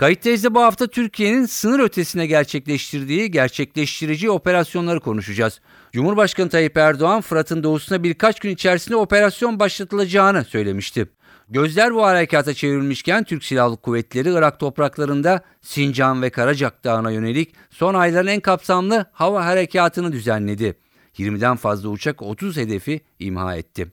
Kayıttayız'da 0.00 0.54
bu 0.54 0.60
hafta 0.60 0.86
Türkiye'nin 0.86 1.46
sınır 1.46 1.80
ötesine 1.80 2.26
gerçekleştirdiği 2.26 3.30
gerçekleştirici 3.30 4.30
operasyonları 4.30 5.00
konuşacağız. 5.00 5.60
Cumhurbaşkanı 5.92 6.48
Tayyip 6.48 6.76
Erdoğan 6.76 7.20
Fırat'ın 7.20 7.62
doğusuna 7.62 8.02
birkaç 8.02 8.40
gün 8.40 8.50
içerisinde 8.50 8.96
operasyon 8.96 9.58
başlatılacağını 9.58 10.44
söylemişti. 10.44 11.08
Gözler 11.48 11.94
bu 11.94 12.02
harekata 12.02 12.54
çevrilmişken 12.54 13.24
Türk 13.24 13.44
Silahlı 13.44 13.76
Kuvvetleri 13.76 14.28
Irak 14.28 14.60
topraklarında 14.60 15.42
Sincan 15.62 16.22
ve 16.22 16.30
Karacak 16.30 16.84
Dağı'na 16.84 17.10
yönelik 17.10 17.54
son 17.70 17.94
ayların 17.94 18.26
en 18.26 18.40
kapsamlı 18.40 19.06
hava 19.12 19.44
harekatını 19.46 20.12
düzenledi. 20.12 20.78
20'den 21.18 21.56
fazla 21.56 21.88
uçak 21.88 22.22
30 22.22 22.56
hedefi 22.56 23.00
imha 23.18 23.56
etti. 23.56 23.92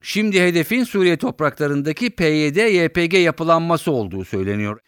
Şimdi 0.00 0.40
hedefin 0.40 0.84
Suriye 0.84 1.16
topraklarındaki 1.16 2.06
PYD-YPG 2.06 3.16
yapılanması 3.16 3.92
olduğu 3.92 4.24
söyleniyor. 4.24 4.80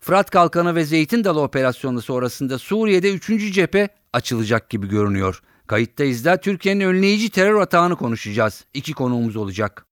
Fırat 0.00 0.30
Kalkanı 0.30 0.74
ve 0.74 0.84
Zeytin 0.84 1.24
Dalı 1.24 1.40
operasyonu 1.40 2.02
sonrasında 2.02 2.58
Suriye'de 2.58 3.12
3. 3.12 3.52
cephe 3.54 3.88
açılacak 4.12 4.70
gibi 4.70 4.88
görünüyor. 4.88 5.42
Kayıttayız 5.66 6.24
da 6.24 6.40
Türkiye'nin 6.40 6.80
önleyici 6.84 7.30
terör 7.30 7.60
atağını 7.60 7.96
konuşacağız. 7.96 8.64
İki 8.74 8.92
konuğumuz 8.92 9.36
olacak. 9.36 9.86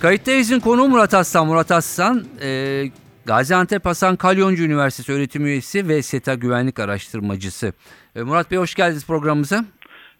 Kayıttayız'ın 0.00 0.60
konuğu 0.60 0.88
Murat 0.88 1.14
Aslan. 1.14 1.46
Murat 1.46 1.70
Aslan, 1.70 2.24
e, 2.42 2.84
Gaziantep 3.26 3.86
Hasan 3.86 4.16
Kalyoncu 4.16 4.64
Üniversitesi 4.64 5.12
öğretim 5.12 5.46
üyesi 5.46 5.88
ve 5.88 6.02
SETA 6.02 6.34
güvenlik 6.34 6.80
araştırmacısı. 6.80 7.72
E, 8.16 8.22
Murat 8.22 8.50
Bey 8.50 8.58
hoş 8.58 8.74
geldiniz 8.74 9.06
programımıza. 9.06 9.64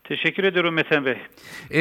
Teşekkür 0.05 0.45
ediyorum 0.45 0.75
Metin 0.75 1.05
Bey. 1.05 1.17
E, 1.71 1.81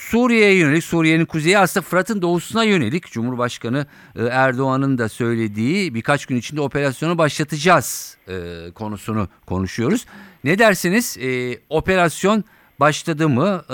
Suriye'ye 0.00 0.54
yönelik, 0.54 0.84
Suriye'nin 0.84 1.24
kuzeyi 1.24 1.58
aslında 1.58 1.86
Fırat'ın 1.86 2.22
doğusuna 2.22 2.64
yönelik 2.64 3.06
Cumhurbaşkanı 3.06 3.86
e, 4.16 4.24
Erdoğan'ın 4.24 4.98
da 4.98 5.08
söylediği 5.08 5.94
birkaç 5.94 6.26
gün 6.26 6.36
içinde 6.36 6.60
operasyonu 6.60 7.18
başlatacağız 7.18 8.16
e, 8.28 8.34
konusunu 8.74 9.28
konuşuyoruz. 9.46 10.06
Ne 10.44 10.58
dersiniz? 10.58 11.18
E, 11.18 11.58
operasyon 11.68 12.44
başladı 12.80 13.28
mı? 13.28 13.64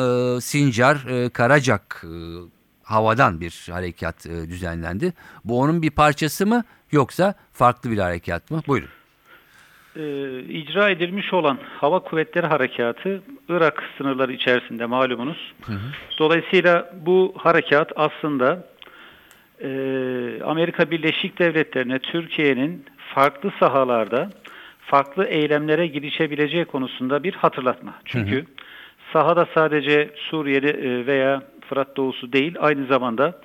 Sincar, 0.43 1.07
Karacak 1.33 2.05
havadan 2.83 3.41
bir 3.41 3.67
harekat 3.71 4.25
düzenlendi. 4.25 5.13
Bu 5.45 5.61
onun 5.61 5.83
bir 5.83 5.91
parçası 5.91 6.47
mı 6.47 6.65
yoksa 6.93 7.35
farklı 7.53 7.91
bir 7.91 7.99
harekat 7.99 8.51
mı? 8.51 8.63
Buyurun. 8.67 8.96
Ee, 9.99 10.41
icra 10.41 10.91
edilmiş 10.91 11.33
olan 11.33 11.59
Hava 11.79 11.99
Kuvvetleri 11.99 12.47
Harekatı 12.47 13.23
Irak 13.49 13.85
sınırları 13.99 14.33
içerisinde 14.33 14.87
malumunuz. 14.87 15.53
Hı 15.67 15.73
hı. 15.73 15.79
Dolayısıyla 16.19 16.93
bu 17.07 17.35
harekat 17.37 17.93
aslında 17.97 18.67
e, 19.61 19.69
Amerika 20.45 20.91
Birleşik 20.91 21.39
Devletleri'ne 21.39 21.99
Türkiye'nin 21.99 22.85
farklı 23.15 23.53
sahalarda 23.61 24.31
farklı 24.81 25.25
eylemlere 25.25 25.87
girişebileceği 25.87 26.65
konusunda 26.65 27.23
bir 27.23 27.35
hatırlatma. 27.35 27.95
Çünkü 28.05 28.37
hı 28.37 28.41
hı. 28.41 28.45
sahada 29.13 29.47
sadece 29.55 30.11
Suriye'de 30.17 30.71
e, 30.71 31.07
veya 31.07 31.43
Fırat 31.69 31.97
Doğusu 31.97 32.33
değil 32.33 32.55
aynı 32.61 32.87
zamanda 32.87 33.41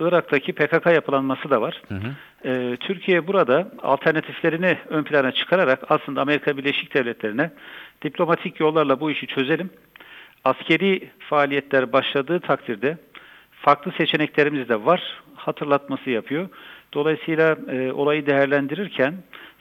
Irak'taki 0.00 0.52
PKK 0.52 0.86
yapılanması 0.86 1.50
da 1.50 1.60
var. 1.60 1.82
Hı 1.88 1.94
hı. 1.94 2.08
Ee, 2.44 2.76
Türkiye 2.80 3.26
burada 3.26 3.68
alternatiflerini 3.82 4.78
ön 4.88 5.02
plana 5.02 5.32
çıkararak 5.32 5.80
aslında 5.88 6.20
Amerika 6.20 6.56
Birleşik 6.56 6.94
Devletleri'ne 6.94 7.50
diplomatik 8.02 8.60
yollarla 8.60 9.00
bu 9.00 9.10
işi 9.10 9.26
çözelim. 9.26 9.70
Askeri 10.44 11.10
faaliyetler 11.18 11.92
başladığı 11.92 12.40
takdirde 12.40 12.98
farklı 13.50 13.92
seçeneklerimiz 13.92 14.68
de 14.68 14.84
var 14.84 15.22
hatırlatması 15.34 16.10
yapıyor. 16.10 16.48
Dolayısıyla 16.94 17.56
e, 17.70 17.92
olayı 17.92 18.26
değerlendirirken 18.26 19.14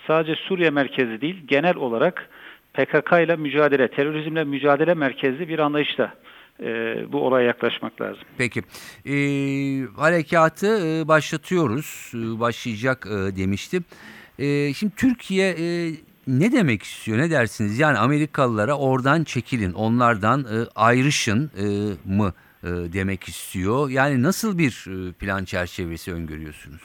sadece 0.08 0.36
Suriye 0.36 0.70
merkezi 0.70 1.22
değil 1.22 1.36
genel 1.48 1.76
olarak 1.76 2.30
PKK 2.74 3.12
ile 3.12 3.36
mücadele, 3.36 3.88
terörizmle 3.88 4.44
mücadele 4.44 4.94
merkezli 4.94 5.48
bir 5.50 5.60
anlayışta 5.60 6.14
e, 6.60 6.66
bu 7.12 7.22
olaya 7.22 7.48
yaklaşmak 7.48 8.02
lazım. 8.02 8.24
Peki. 8.38 8.62
E, 9.06 9.16
harekatı 9.98 10.88
e, 10.88 11.08
başlatıyoruz. 11.08 12.12
E, 12.16 12.40
başlayacak 12.40 13.08
e, 13.08 13.36
demiştim. 13.36 13.86
E, 14.40 14.74
şimdi 14.74 14.96
Türkiye 14.96 15.50
e, 15.50 15.92
ne 16.28 16.52
demek 16.52 16.84
istiyor? 16.84 17.18
Ne 17.18 17.32
dersiniz? 17.32 17.80
Yani 17.80 17.98
Amerikalılara 17.98 18.78
oradan 18.78 19.24
çekilin, 19.24 19.74
onlardan 19.74 20.40
e, 20.40 20.58
ayrışın 20.76 21.52
e, 21.58 21.66
mı 22.06 22.34
e, 22.64 22.68
demek 22.68 23.24
istiyor? 23.24 23.90
Yani 23.90 24.24
nasıl 24.24 24.58
bir 24.58 24.86
e, 24.88 25.12
plan 25.12 25.46
çerçevesi 25.46 26.14
öngörüyorsunuz? 26.14 26.82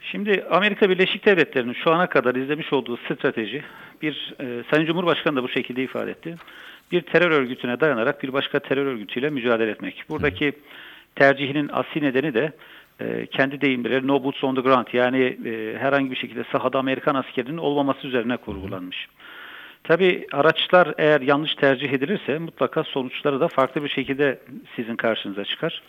Şimdi 0.00 0.44
Amerika 0.50 0.90
Birleşik 0.90 1.26
Devletleri'nin 1.26 1.76
şu 1.84 1.90
ana 1.90 2.08
kadar 2.08 2.34
izlemiş 2.34 2.72
olduğu 2.72 2.96
strateji 2.96 3.64
bir 4.02 4.34
e, 4.40 4.64
Sayın 4.70 4.86
Cumhurbaşkanı 4.86 5.36
da 5.36 5.42
bu 5.42 5.48
şekilde 5.48 5.82
ifade 5.82 6.10
etti 6.10 6.36
bir 6.92 7.00
terör 7.00 7.30
örgütüne 7.30 7.80
dayanarak 7.80 8.22
bir 8.22 8.32
başka 8.32 8.58
terör 8.58 8.86
örgütüyle 8.86 9.30
mücadele 9.30 9.70
etmek. 9.70 10.04
Buradaki 10.08 10.52
tercihinin 11.14 11.70
asli 11.72 12.02
nedeni 12.02 12.34
de 12.34 12.52
e, 13.00 13.26
kendi 13.26 13.60
deyimleri 13.60 14.06
no 14.06 14.24
boots 14.24 14.44
on 14.44 14.54
the 14.54 14.60
ground 14.60 14.86
yani 14.92 15.36
e, 15.46 15.78
herhangi 15.78 16.10
bir 16.10 16.16
şekilde 16.16 16.44
sahada 16.52 16.78
Amerikan 16.78 17.14
askerinin 17.14 17.58
olmaması 17.58 18.06
üzerine 18.06 18.36
kurgulanmış. 18.36 19.08
Tabi 19.84 20.26
araçlar 20.32 20.94
eğer 20.98 21.20
yanlış 21.20 21.54
tercih 21.54 21.92
edilirse 21.92 22.38
mutlaka 22.38 22.84
sonuçları 22.84 23.40
da 23.40 23.48
farklı 23.48 23.84
bir 23.84 23.88
şekilde 23.88 24.38
sizin 24.76 24.96
karşınıza 24.96 25.44
çıkar. 25.44 25.82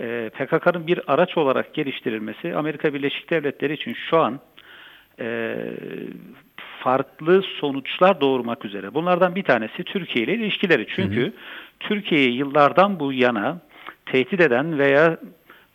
E, 0.00 0.30
PKK'nın 0.34 0.86
bir 0.86 1.00
araç 1.12 1.36
olarak 1.38 1.74
geliştirilmesi 1.74 2.56
Amerika 2.56 2.94
Birleşik 2.94 3.30
Devletleri 3.30 3.72
için 3.72 3.96
şu 4.10 4.18
an 4.18 4.40
farklı 6.84 7.42
sonuçlar 7.42 8.20
doğurmak 8.20 8.64
üzere. 8.64 8.94
Bunlardan 8.94 9.34
bir 9.34 9.42
tanesi 9.42 9.84
Türkiye 9.84 10.24
ile 10.24 10.34
ilişkileri. 10.34 10.86
Çünkü. 10.96 11.32
Türkiye'yi 11.80 12.36
yıllardan 12.36 13.00
bu 13.00 13.12
yana 13.12 13.60
tehdit 14.06 14.40
eden 14.40 14.78
veya 14.78 15.18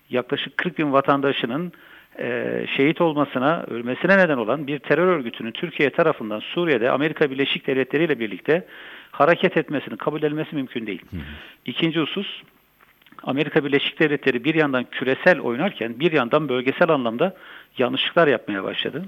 yaklaşık 0.09 0.57
40 0.57 0.77
bin 0.77 0.93
vatandaşının 0.93 1.71
e, 2.19 2.65
şehit 2.77 3.01
olmasına, 3.01 3.63
ölmesine 3.63 4.17
neden 4.17 4.37
olan 4.37 4.67
bir 4.67 4.79
terör 4.79 5.07
örgütünün 5.07 5.51
Türkiye 5.51 5.89
tarafından 5.89 6.39
Suriye'de 6.39 6.91
Amerika 6.91 7.31
Birleşik 7.31 7.67
Devletleri 7.67 8.03
ile 8.03 8.19
birlikte 8.19 8.65
hareket 9.11 9.57
etmesini 9.57 9.97
kabul 9.97 10.19
edilmesi 10.19 10.55
mümkün 10.55 10.87
değil. 10.87 11.01
Hı. 11.11 11.17
İkinci 11.65 11.99
husus, 11.99 12.41
Amerika 13.23 13.65
Birleşik 13.65 13.99
Devletleri 13.99 14.43
bir 14.43 14.55
yandan 14.55 14.85
küresel 14.91 15.39
oynarken 15.39 15.99
bir 15.99 16.11
yandan 16.11 16.49
bölgesel 16.49 16.89
anlamda 16.89 17.35
yanlışlıklar 17.77 18.27
yapmaya 18.27 18.63
başladı 18.63 19.05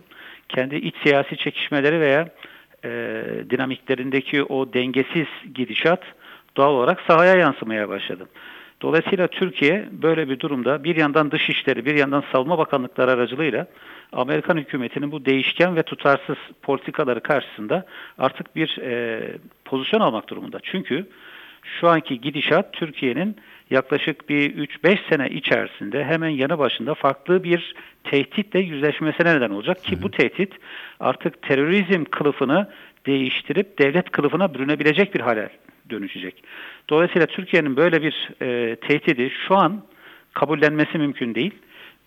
kendi 0.56 0.75
iç 0.75 0.95
siyasi 1.03 1.38
çekişmeleri 1.38 2.00
veya 2.00 2.29
e, 2.85 2.89
dinamiklerindeki 3.50 4.44
o 4.44 4.73
dengesiz 4.73 5.28
gidişat 5.56 6.03
doğal 6.57 6.73
olarak 6.73 7.01
sahaya 7.01 7.35
yansımaya 7.35 7.89
başladı. 7.89 8.28
Dolayısıyla 8.81 9.28
Türkiye 9.28 9.90
böyle 9.91 10.29
bir 10.29 10.40
durumda 10.40 10.84
bir 10.84 10.95
yandan 10.95 11.31
dışişleri 11.31 11.85
bir 11.85 11.95
yandan 11.95 12.23
savunma 12.31 12.57
bakanlıkları 12.57 13.11
aracılığıyla 13.11 13.67
Amerikan 14.11 14.57
hükümetinin 14.57 15.11
bu 15.11 15.25
değişken 15.25 15.75
ve 15.75 15.84
tutarsız 15.84 16.37
politikaları 16.61 17.20
karşısında 17.20 17.85
artık 18.17 18.55
bir 18.55 18.78
e, 18.78 19.22
pozisyon 19.66 20.02
almak 20.02 20.29
durumunda. 20.29 20.59
Çünkü 20.64 21.08
şu 21.64 21.90
anki 21.90 22.22
gidişat 22.22 22.73
Türkiye'nin 22.73 23.35
yaklaşık 23.72 24.29
bir 24.29 24.68
3-5 24.68 25.09
sene 25.09 25.29
içerisinde 25.29 26.03
hemen 26.06 26.29
yanı 26.29 26.59
başında 26.59 26.94
farklı 26.94 27.44
bir 27.44 27.76
tehditle 28.03 28.59
yüzleşmesine 28.59 29.35
neden 29.35 29.50
olacak 29.50 29.84
ki 29.84 30.02
bu 30.02 30.12
tehdit 30.12 30.53
artık 31.00 31.41
terörizm 31.41 32.03
kılıfını 32.03 32.70
değiştirip 33.06 33.79
devlet 33.79 34.12
kılıfına 34.12 34.53
bürünebilecek 34.53 35.16
bir 35.16 35.20
hale 35.20 35.50
dönüşecek. 35.90 36.44
Dolayısıyla 36.90 37.28
Türkiye'nin 37.28 37.78
böyle 37.78 38.02
bir 38.02 38.29
e, 38.41 38.76
tehdidi 38.76 39.32
şu 39.47 39.56
an 39.56 39.84
kabullenmesi 40.34 40.97
mümkün 40.97 41.35
değil. 41.35 41.52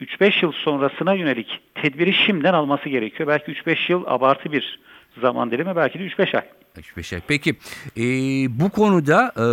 3-5 0.00 0.44
yıl 0.44 0.52
sonrasına 0.52 1.14
yönelik 1.14 1.60
tedbiri 1.74 2.12
şimdiden 2.12 2.54
alması 2.54 2.88
gerekiyor. 2.88 3.28
Belki 3.28 3.52
3-5 3.52 3.92
yıl 3.92 4.04
abartı 4.06 4.52
bir 4.52 4.78
zaman 5.20 5.50
dilimi 5.50 5.76
belki 5.76 5.98
de 5.98 6.06
3-5 6.06 6.36
ay. 6.36 6.44
3-5 6.78 7.14
ay. 7.14 7.22
Peki 7.28 7.56
e, 7.96 8.02
bu 8.60 8.70
konuda 8.70 9.32
e, 9.36 9.46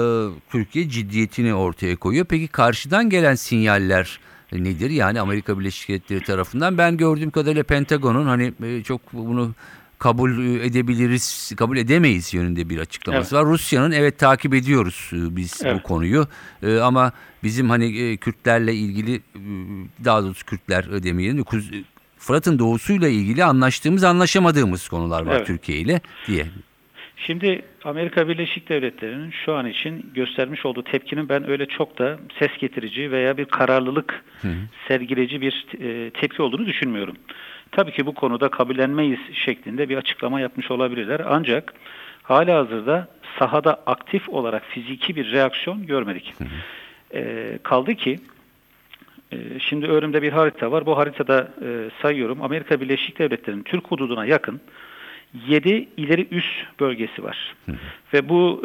Türkiye 0.52 0.90
ciddiyetini 0.90 1.54
ortaya 1.54 1.96
koyuyor. 1.96 2.26
Peki 2.26 2.48
karşıdan 2.48 3.10
gelen 3.10 3.36
sinyaller 3.36 4.20
nedir? 4.52 4.90
Yani 4.90 5.22
Amerika 5.22 5.60
Birleşik 5.60 5.90
Devletleri 5.90 6.24
tarafından 6.24 6.78
ben 6.78 6.98
gördüğüm 6.98 7.32
kadarıyla 7.32 7.64
Pentagon'un 7.64 8.26
hani 8.26 8.54
e, 8.64 8.84
çok 8.84 9.14
bunu 9.14 9.52
kabul 10.00 10.46
edebiliriz, 10.62 11.52
kabul 11.58 11.78
edemeyiz 11.78 12.34
yönünde 12.34 12.70
bir 12.70 12.80
açıklaması 12.80 13.36
var. 13.36 13.46
Rusya'nın 13.46 13.92
evet 13.92 14.20
takip 14.20 14.54
ediyoruz 14.54 15.10
e, 15.14 15.36
biz 15.36 15.60
bu 15.64 15.68
Evet. 15.68 15.84
konuyu 15.84 16.28
E, 16.64 16.78
ama 16.80 17.12
bizim 17.44 17.70
hani 17.70 17.98
e, 17.98 18.18
Kürtlerle 18.18 18.74
ilgili 18.76 19.16
e, 19.16 19.22
daha 20.06 20.24
doğrusu 20.24 20.46
Kürtler 20.46 21.04
demeyelim 21.04 21.46
Fırat'ın 22.18 22.60
doğusuyla 22.60 23.08
ilgili 23.08 23.44
anlaştığımız 23.44 24.04
anlaşamadığımız 24.04 24.88
konular 24.88 25.26
var 25.26 25.36
Evet. 25.36 25.48
Türkiye 25.48 25.78
ile 25.78 26.02
diye. 26.28 26.48
Şimdi 27.26 27.62
Amerika 27.84 28.28
Birleşik 28.28 28.70
Devletleri'nin 28.70 29.32
şu 29.32 29.54
an 29.54 29.66
için 29.66 30.12
göstermiş 30.14 30.66
olduğu 30.66 30.84
tepkinin 30.84 31.30
ben 31.30 31.50
öyle 31.50 31.66
çok 31.66 32.00
da 32.00 32.18
ses 32.40 32.58
getirici 32.60 33.12
veya 33.12 33.38
bir 33.38 33.46
kararlılık 33.46 34.24
sergileci 34.88 35.42
bir 35.42 35.66
e, 35.80 36.10
tepki 36.10 36.42
olduğunu 36.42 36.66
düşünmüyorum. 36.66 37.16
Tabii 37.72 37.92
ki 37.92 38.06
bu 38.06 38.14
konuda 38.14 38.50
kabullenmeyiz 38.50 39.20
şeklinde 39.34 39.90
bir 39.90 39.98
açıklama 39.98 40.40
yapmış 40.40 40.72
olabilirler. 40.72 41.22
Ancak 41.26 41.74
hala 42.24 42.58
hazırda 42.58 43.08
sahada 43.40 43.84
aktif 43.86 44.30
olarak 44.30 44.64
fiziki 44.66 45.16
bir 45.16 45.32
reaksiyon 45.32 45.86
görmedik. 45.86 46.34
E, 47.14 47.60
kaldı 47.64 47.96
ki 47.96 48.20
e, 49.32 49.38
Şimdi 49.60 49.88
önümde 49.88 50.22
bir 50.22 50.32
harita 50.32 50.72
var. 50.72 50.86
Bu 50.86 50.98
haritada 50.98 51.52
e, 51.62 51.90
sayıyorum. 52.02 52.42
Amerika 52.42 52.82
Birleşik 52.82 53.20
Devletleri'nin 53.20 53.64
Türk 53.64 53.88
hududuna 53.88 54.26
yakın 54.26 54.62
7 55.48 55.88
ileri 55.98 56.28
üs 56.32 56.46
bölgesi 56.80 57.24
var. 57.24 57.56
Ve 58.14 58.30
bu 58.30 58.62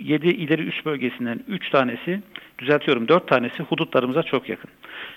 7 0.00 0.28
ileri 0.28 0.62
üs 0.62 0.84
bölgesinden 0.84 1.40
3 1.48 1.70
tanesi, 1.70 2.20
düzeltiyorum 2.58 3.08
4 3.08 3.28
tanesi 3.28 3.62
hudutlarımıza 3.62 4.22
çok 4.22 4.48
yakın. 4.48 4.70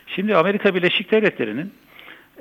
Şimdi 0.07 0.35
Amerika 0.35 0.75
Birleşik 0.75 1.11
Devletleri'nin 1.11 1.73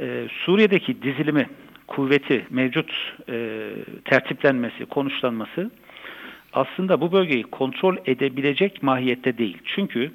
e, 0.01 0.27
Suriye'deki 0.45 1.03
dizilimi, 1.03 1.49
kuvveti, 1.87 2.47
mevcut 2.51 3.15
e, 3.29 3.69
tertiplenmesi, 4.05 4.87
konuşlanması 4.87 5.71
aslında 6.53 7.01
bu 7.01 7.13
bölgeyi 7.13 7.43
kontrol 7.43 7.97
edebilecek 8.07 8.83
mahiyette 8.83 9.39
değil. 9.39 9.59
Çünkü 9.65 10.11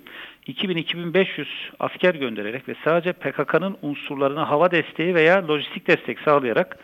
2000-2500 0.47 1.45
asker 1.79 2.15
göndererek 2.15 2.69
ve 2.69 2.75
sadece 2.83 3.13
PKK'nın 3.13 3.77
unsurlarına 3.81 4.49
hava 4.49 4.71
desteği 4.71 5.15
veya 5.15 5.47
lojistik 5.47 5.87
destek 5.87 6.19
sağlayarak 6.19 6.77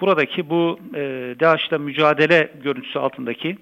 buradaki 0.00 0.50
bu 0.50 0.80
e, 0.94 1.00
DAEŞ'le 1.40 1.78
mücadele 1.78 2.52
görüntüsü 2.62 2.98
altındaki 2.98 3.58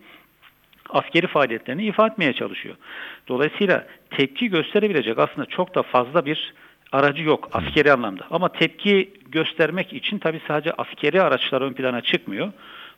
askeri 0.90 1.26
faaliyetlerini 1.26 1.84
ifade 1.84 2.12
etmeye 2.12 2.32
çalışıyor. 2.32 2.76
Dolayısıyla 3.28 3.86
tepki 4.10 4.48
gösterebilecek 4.50 5.18
aslında 5.18 5.46
çok 5.46 5.74
da 5.74 5.82
fazla 5.82 6.26
bir 6.26 6.54
aracı 6.92 7.22
yok 7.22 7.48
askeri 7.52 7.92
anlamda. 7.92 8.26
Ama 8.30 8.48
tepki 8.48 9.12
göstermek 9.28 9.92
için 9.92 10.18
tabii 10.18 10.40
sadece 10.48 10.72
askeri 10.72 11.22
araçlar 11.22 11.62
ön 11.62 11.72
plana 11.72 12.00
çıkmıyor. 12.00 12.52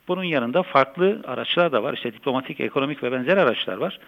Bunun 0.08 0.24
yanında 0.24 0.62
farklı 0.62 1.22
araçlar 1.26 1.72
da 1.72 1.82
var. 1.82 1.94
İşte 1.94 2.12
diplomatik, 2.12 2.60
ekonomik 2.60 3.02
ve 3.02 3.12
benzer 3.12 3.36
araçlar 3.36 3.76
var. 3.76 3.98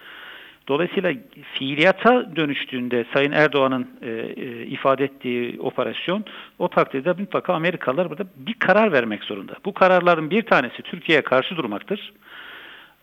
Dolayısıyla 0.67 1.13
fiiliyata 1.53 2.35
dönüştüğünde 2.35 3.05
Sayın 3.13 3.31
Erdoğan'ın 3.31 3.87
e, 4.01 4.09
e, 4.09 4.65
ifade 4.65 5.03
ettiği 5.03 5.59
operasyon 5.59 6.25
o 6.59 6.67
takdirde 6.67 7.11
mutlaka 7.11 7.53
Amerikalılar 7.53 8.09
burada 8.09 8.25
bir 8.35 8.53
karar 8.53 8.91
vermek 8.91 9.23
zorunda. 9.23 9.53
Bu 9.65 9.73
kararların 9.73 10.29
bir 10.29 10.41
tanesi 10.41 10.81
Türkiye'ye 10.81 11.21
karşı 11.21 11.57
durmaktır. 11.57 12.13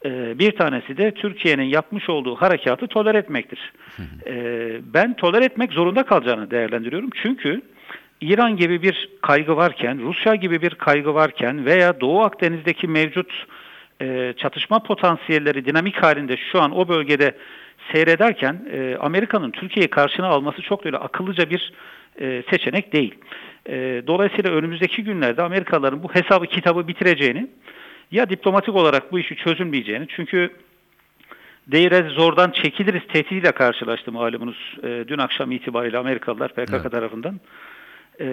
E, 0.04 0.38
bir 0.38 0.52
tanesi 0.56 0.96
de 0.96 1.14
Türkiye'nin 1.14 1.64
yapmış 1.64 2.08
olduğu 2.08 2.34
harekatı 2.34 2.86
toler 2.86 3.14
etmektir. 3.14 3.72
E, 4.26 4.34
ben 4.94 5.16
toler 5.16 5.42
etmek 5.42 5.72
zorunda 5.72 6.02
kalacağını 6.02 6.50
değerlendiriyorum. 6.50 7.10
Çünkü 7.22 7.62
İran 8.20 8.56
gibi 8.56 8.82
bir 8.82 9.08
kaygı 9.22 9.56
varken, 9.56 10.02
Rusya 10.02 10.34
gibi 10.34 10.62
bir 10.62 10.70
kaygı 10.70 11.14
varken 11.14 11.64
veya 11.64 12.00
Doğu 12.00 12.22
Akdeniz'deki 12.22 12.88
mevcut 12.88 13.46
e, 14.02 14.34
çatışma 14.36 14.78
potansiyelleri 14.78 15.64
dinamik 15.64 15.96
halinde 15.96 16.36
şu 16.52 16.60
an 16.60 16.76
o 16.78 16.88
bölgede 16.88 17.34
seyrederken 17.92 18.68
e, 18.72 18.96
Amerika'nın 19.00 19.50
Türkiye'yi 19.50 19.90
karşına 19.90 20.26
alması 20.26 20.62
çok 20.62 20.86
öyle 20.86 20.96
akıllıca 20.96 21.50
bir 21.50 21.72
e, 22.20 22.42
seçenek 22.50 22.92
değil. 22.92 23.14
E, 23.68 24.02
dolayısıyla 24.06 24.50
önümüzdeki 24.50 25.04
günlerde 25.04 25.42
Amerikalıların 25.42 26.02
bu 26.02 26.14
hesabı 26.14 26.46
kitabı 26.46 26.88
bitireceğini 26.88 27.48
ya 28.10 28.30
diplomatik 28.30 28.74
olarak 28.74 29.12
bu 29.12 29.18
işi 29.18 29.36
çözülmeyeceğini 29.36 30.06
çünkü 30.08 30.50
Deirez 31.72 32.06
zordan 32.12 32.50
çekiliriz 32.50 33.02
tehdidiyle 33.12 33.52
karşılaştı 33.52 34.12
malumunuz 34.12 34.76
e, 34.82 35.04
dün 35.08 35.18
akşam 35.18 35.50
itibariyle 35.52 35.98
Amerikalılar 35.98 36.52
PKK 36.52 36.70
Evet. 36.72 36.90
tarafından. 36.90 37.40
E, 38.20 38.26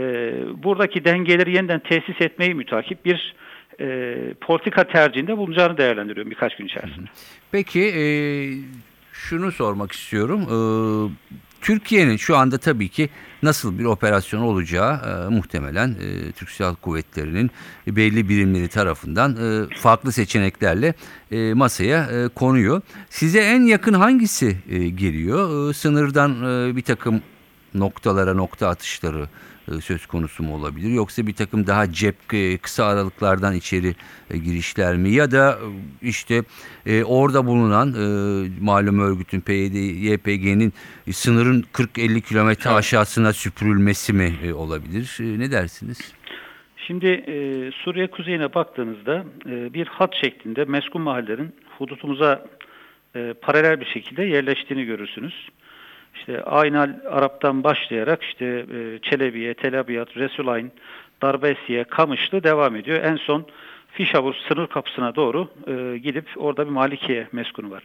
buradaki 0.63 1.05
dengeleri 1.05 1.55
yeniden 1.55 1.79
tesis 1.79 2.21
etmeyi 2.21 2.55
mütakip 2.55 3.05
bir 3.05 3.35
e, 3.79 4.15
politika 4.41 4.87
tercihinde 4.87 5.37
bulunacağını 5.37 5.77
değerlendiriyorum 5.77 6.31
birkaç 6.31 6.57
gün 6.57 6.65
içerisinde. 6.65 7.09
Peki 7.51 7.81
e, 7.81 8.03
şunu 9.13 9.51
sormak 9.51 9.91
istiyorum. 9.91 10.41
E, 10.41 10.57
Türkiye'nin 11.61 12.17
şu 12.17 12.37
anda 12.37 12.57
tabii 12.57 12.89
ki 12.89 13.09
nasıl 13.43 13.79
bir 13.79 13.85
operasyon 13.85 14.41
olacağı 14.41 14.93
e, 14.93 15.29
muhtemelen 15.29 15.89
e, 15.89 16.31
Türk 16.31 16.49
Silahlı 16.49 16.75
Kuvvetleri'nin 16.75 17.51
belli 17.87 18.29
birimleri 18.29 18.67
tarafından 18.67 19.31
e, 19.35 19.75
farklı 19.75 20.11
seçeneklerle 20.11 20.93
e, 21.31 21.53
masaya 21.53 22.03
e, 22.03 22.27
konuyor. 22.27 22.81
Size 23.09 23.39
en 23.39 23.61
yakın 23.61 23.93
hangisi 23.93 24.57
e, 24.69 24.89
geliyor? 24.89 25.69
E, 25.69 25.73
sınırdan 25.73 26.31
e, 26.31 26.75
bir 26.75 26.81
takım 26.81 27.21
noktalara 27.73 28.33
nokta 28.33 28.67
atışları 28.67 29.27
söz 29.81 30.05
konusu 30.05 30.43
mu 30.43 30.55
olabilir? 30.55 30.89
Yoksa 30.89 31.27
bir 31.27 31.33
takım 31.33 31.67
daha 31.67 31.91
cep 31.91 32.15
e, 32.33 32.57
kısa 32.57 32.85
aralıklardan 32.85 33.55
içeri 33.55 33.95
e, 34.31 34.37
girişler 34.37 34.95
mi? 34.95 35.09
Ya 35.09 35.31
da 35.31 35.59
e, 36.03 36.07
işte 36.07 36.43
e, 36.85 37.03
orada 37.03 37.45
bulunan 37.45 37.89
e, 37.89 38.05
malum 38.61 38.99
örgütün 38.99 39.41
PYD, 39.41 39.75
YPG'nin 40.11 40.73
e, 41.07 41.13
sınırın 41.13 41.65
40-50 41.73 42.21
kilometre 42.21 42.69
aşağısına 42.69 43.33
süpürülmesi 43.33 44.13
mi 44.13 44.33
e, 44.43 44.53
olabilir? 44.53 45.17
E, 45.19 45.39
ne 45.39 45.51
dersiniz? 45.51 46.13
Şimdi 46.87 47.07
e, 47.07 47.71
Suriye 47.71 48.07
kuzeyine 48.07 48.53
baktığınızda 48.53 49.25
e, 49.45 49.73
bir 49.73 49.87
hat 49.87 50.15
şeklinde 50.15 50.65
meskun 50.65 51.01
mahallelerin 51.01 51.55
hudutumuza 51.77 52.45
e, 53.15 53.33
paralel 53.41 53.79
bir 53.79 53.85
şekilde 53.85 54.23
yerleştiğini 54.23 54.85
görürsünüz. 54.85 55.49
İşte 56.15 56.43
Aynal 56.43 56.89
Arap'tan 57.09 57.63
başlayarak 57.63 58.23
işte 58.23 58.45
e, 58.45 58.99
Çelebiye, 59.01 59.53
Tel 59.53 59.79
Abyad, 59.79 60.07
Resulayn, 60.15 60.71
Darbesiye, 61.21 61.83
Kamışlı 61.83 62.43
devam 62.43 62.75
ediyor. 62.75 63.03
En 63.03 63.15
son 63.15 63.45
Fişavur 63.91 64.35
sınır 64.47 64.67
kapısına 64.67 65.15
doğru 65.15 65.47
e, 65.67 65.97
gidip 65.97 66.25
orada 66.35 66.65
bir 66.65 66.71
Malikiye 66.71 67.27
meskunu 67.31 67.71
var. 67.71 67.83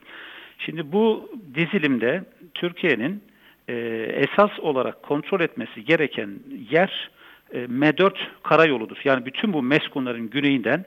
Şimdi 0.59 0.93
bu 0.93 1.31
dizilimde 1.55 2.25
Türkiye'nin 2.55 3.23
e, 3.69 3.75
esas 4.17 4.61
olarak 4.61 5.03
kontrol 5.03 5.41
etmesi 5.41 5.85
gereken 5.85 6.31
yer 6.71 7.11
e, 7.53 7.65
M4 7.65 8.13
karayoludur. 8.43 8.97
Yani 9.05 9.27
bütün 9.27 9.53
bu 9.53 9.63
meskunların 9.63 10.31
güneyinden 10.31 10.85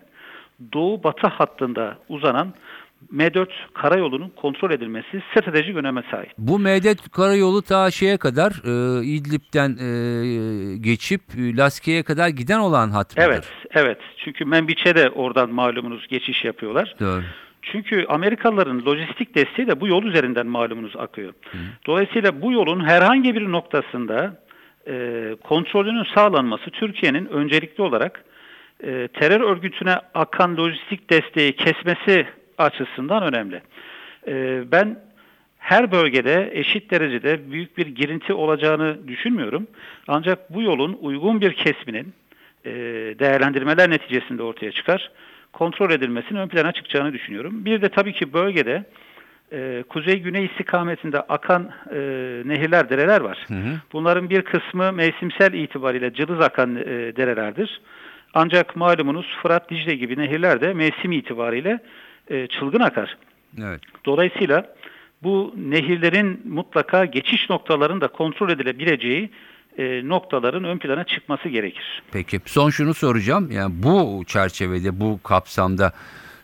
doğu 0.74 1.04
batı 1.04 1.28
hattında 1.28 1.98
uzanan 2.10 2.54
M4 3.14 3.48
karayolunun 3.74 4.30
kontrol 4.30 4.72
edilmesi 4.72 5.24
stratejik 5.32 5.76
öneme 5.76 6.04
sahip. 6.12 6.32
Bu 6.38 6.60
Medet 6.60 7.12
Karayolu 7.12 7.62
ta 7.62 7.92
şeye 7.92 8.18
kadar 8.18 8.52
e, 8.52 9.06
İdlib'den 9.06 9.70
e, 9.70 10.78
geçip 10.78 11.22
e, 11.38 11.58
Laskiye'ye 11.58 12.04
kadar 12.04 12.28
giden 12.28 12.60
olan 12.60 12.90
hat 12.90 13.18
mıdır? 13.18 13.28
Evet, 13.28 13.44
evet. 13.72 13.98
Çünkü 14.18 14.46
Menbiç'e 14.46 14.96
de 14.96 15.10
oradan 15.10 15.50
malumunuz 15.50 16.08
geçiş 16.08 16.46
yapıyorlar. 16.46 16.96
Doğru. 17.00 17.24
Çünkü 17.62 18.06
Amerikalıların 18.10 18.86
lojistik 18.86 19.36
desteği 19.36 19.68
de 19.68 19.82
bu 19.82 19.88
yol 19.88 20.04
üzerinden 20.04 20.48
malumunuz 20.48 20.96
akıyor. 20.96 21.34
Dolayısıyla 21.86 22.42
bu 22.42 22.52
yolun 22.52 22.86
herhangi 22.86 23.36
bir 23.36 23.52
noktasında 23.52 24.44
e, 24.88 25.36
kontrolünün 25.44 26.06
sağlanması 26.16 26.70
Türkiye'nin 26.72 27.26
öncelikli 27.26 27.82
olarak 27.82 28.24
e, 28.84 29.08
terör 29.08 29.42
örgütüne 29.42 29.96
akan 30.14 30.58
lojistik 30.58 31.10
desteği 31.10 31.56
kesmesi 31.56 32.28
açısından 32.58 33.24
önemli. 33.24 33.62
E, 34.28 34.64
ben 34.72 35.00
her 35.58 35.92
bölgede 35.92 36.50
eşit 36.54 36.92
derecede 36.92 37.52
büyük 37.52 37.78
bir 37.78 37.88
girinti 37.88 38.34
olacağını 38.34 39.08
düşünmüyorum. 39.08 39.68
Ancak 40.08 40.54
bu 40.54 40.62
yolun 40.62 40.98
uygun 41.02 41.42
bir 41.42 41.54
kesminin 41.54 42.14
e, 42.66 42.72
değerlendirmeler 43.20 43.90
neticesinde 43.90 44.44
ortaya 44.44 44.72
çıkar. 44.72 45.12
Kontrol 45.54 45.92
edilmesinin 45.92 46.40
ön 46.40 46.48
plana 46.48 46.72
çıkacağını 46.72 47.14
düşünüyorum. 47.14 47.66
Bir 47.66 47.82
de 47.82 47.90
tabii 47.90 48.14
ki 48.14 48.34
bölgede 48.34 48.84
e, 49.52 49.84
kuzey-güney 49.90 50.46
istikametinde 50.46 51.20
akan 51.22 51.72
e, 51.92 51.98
nehirler, 52.46 52.90
dereler 52.90 53.22
var. 53.22 53.46
Hı 53.48 53.54
hı. 53.54 53.80
Bunların 53.94 54.30
bir 54.30 54.42
kısmı 54.42 54.94
mevsimsel 54.94 55.54
itibariyle 55.54 56.14
cılız 56.14 56.42
akan 56.42 56.76
e, 56.76 56.86
derelerdir. 57.16 57.82
Ancak 58.34 58.76
malumunuz 58.76 59.26
Fırat, 59.42 59.70
Dicle 59.70 59.96
gibi 59.96 60.18
nehirler 60.18 60.62
de 60.62 60.74
mevsim 60.74 61.12
itibariyle 61.12 61.80
e, 62.30 62.48
çılgın 62.48 62.80
akar. 62.80 63.18
Evet. 63.62 63.82
Dolayısıyla 64.06 64.76
bu 65.24 65.56
nehirlerin 65.58 66.42
mutlaka 66.46 67.06
geçiş 67.06 67.50
noktalarının 67.50 68.02
da 68.02 68.08
kontrol 68.08 68.50
edilebileceği 68.50 69.30
e, 69.78 70.08
noktaların 70.08 70.64
ön 70.64 70.78
plana 70.78 71.04
çıkması 71.04 71.50
gerekir. 71.50 72.04
Peki 72.12 72.40
son 72.46 72.70
şunu 72.70 72.94
soracağım. 72.94 73.52
Yani 73.52 73.74
bu 73.84 74.24
çerçevede 74.28 75.00
bu 75.00 75.20
kapsamda 75.24 75.94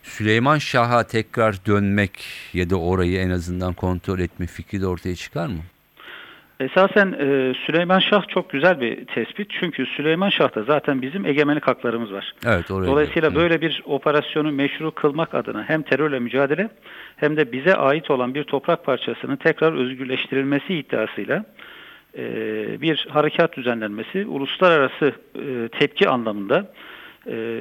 Süleyman 0.04 0.58
Şah'a 0.58 1.04
tekrar 1.04 1.66
dönmek 1.66 2.12
ya 2.54 2.70
da 2.70 2.76
orayı 2.76 3.20
en 3.20 3.30
azından 3.30 3.74
kontrol 3.74 4.20
etme 4.20 4.48
fikri 4.48 4.82
de 4.82 4.88
ortaya 4.88 5.16
çıkar 5.16 5.48
mı? 5.48 5.60
Esasen 6.60 7.12
e, 7.20 7.54
Süleyman 7.66 8.00
Şah 8.00 8.28
çok 8.28 8.50
güzel 8.50 8.82
bir 8.82 9.06
tespit. 9.06 9.51
Çünkü 9.60 9.86
Süleyman 9.86 10.30
Şah'ta 10.30 10.63
zaten 10.63 11.01
bizim 11.01 11.25
egemenlik 11.25 11.68
haklarımız 11.68 12.13
var. 12.13 12.34
Evet 12.46 12.72
oraya. 12.72 12.88
Dolayısıyla 12.88 13.36
böyle 13.36 13.62
bir 13.62 13.84
operasyonu 13.86 14.51
meşru 14.51 14.92
kılmak 14.92 15.34
adına 15.34 15.63
hem 15.68 15.82
terörle 15.82 16.20
mücadele 16.20 16.70
hem 17.16 17.38
de 17.38 17.51
bize 17.51 17.75
ait 17.75 18.12
olan 18.12 18.36
bir 18.36 18.44
toprak 18.44 18.86
parçasının 18.86 19.36
tekrar 19.36 19.74
özgürleştirilmesi 19.74 20.75
iddiasıyla 20.75 21.46
e, 22.18 22.24
bir 22.82 23.08
harekat 23.10 23.58
düzenlenmesi 23.58 24.25
uluslararası 24.25 25.13
e, 25.36 25.68
tepki 25.80 26.10
anlamında 26.10 26.72
e, 27.28 27.60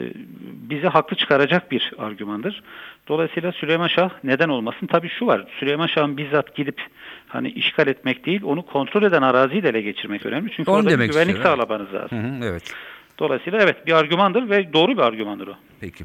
bizi 0.71 0.87
haklı 0.87 1.17
çıkaracak 1.17 1.71
bir 1.71 1.93
argümandır. 1.99 2.63
Dolayısıyla 3.09 3.53
Süleyman 3.53 3.89
Şah 3.89 4.11
neden 4.25 4.49
olmasın? 4.49 4.87
Tabii 4.87 5.09
şu 5.09 5.27
var. 5.27 5.47
Süleyman 5.61 5.87
Şah'ın 5.87 6.17
bizzat 6.17 6.55
gidip 6.55 6.83
hani 7.29 7.51
işgal 7.51 7.87
etmek 7.87 8.27
değil, 8.27 8.41
onu 8.45 8.67
kontrol 8.67 9.03
eden 9.03 9.23
araziyi 9.23 9.63
de 9.63 9.69
ele 9.69 9.81
geçirmek 9.81 10.27
önemli. 10.27 10.51
Çünkü 10.57 10.71
Onu 10.71 10.79
orada 10.79 10.91
demek 10.91 11.13
güvenlik 11.13 11.37
istiyorum, 11.37 11.61
sağlamanız 11.63 11.95
lazım. 11.95 12.19
Hı 12.19 12.29
hı, 12.29 12.51
evet. 12.51 12.75
Dolayısıyla 13.19 13.59
evet 13.63 13.87
bir 13.87 13.93
argümandır 13.93 14.51
ve 14.51 14.73
doğru 14.73 14.93
bir 14.93 15.03
argümandır 15.03 15.49
o. 15.49 15.55
Peki. 15.81 16.05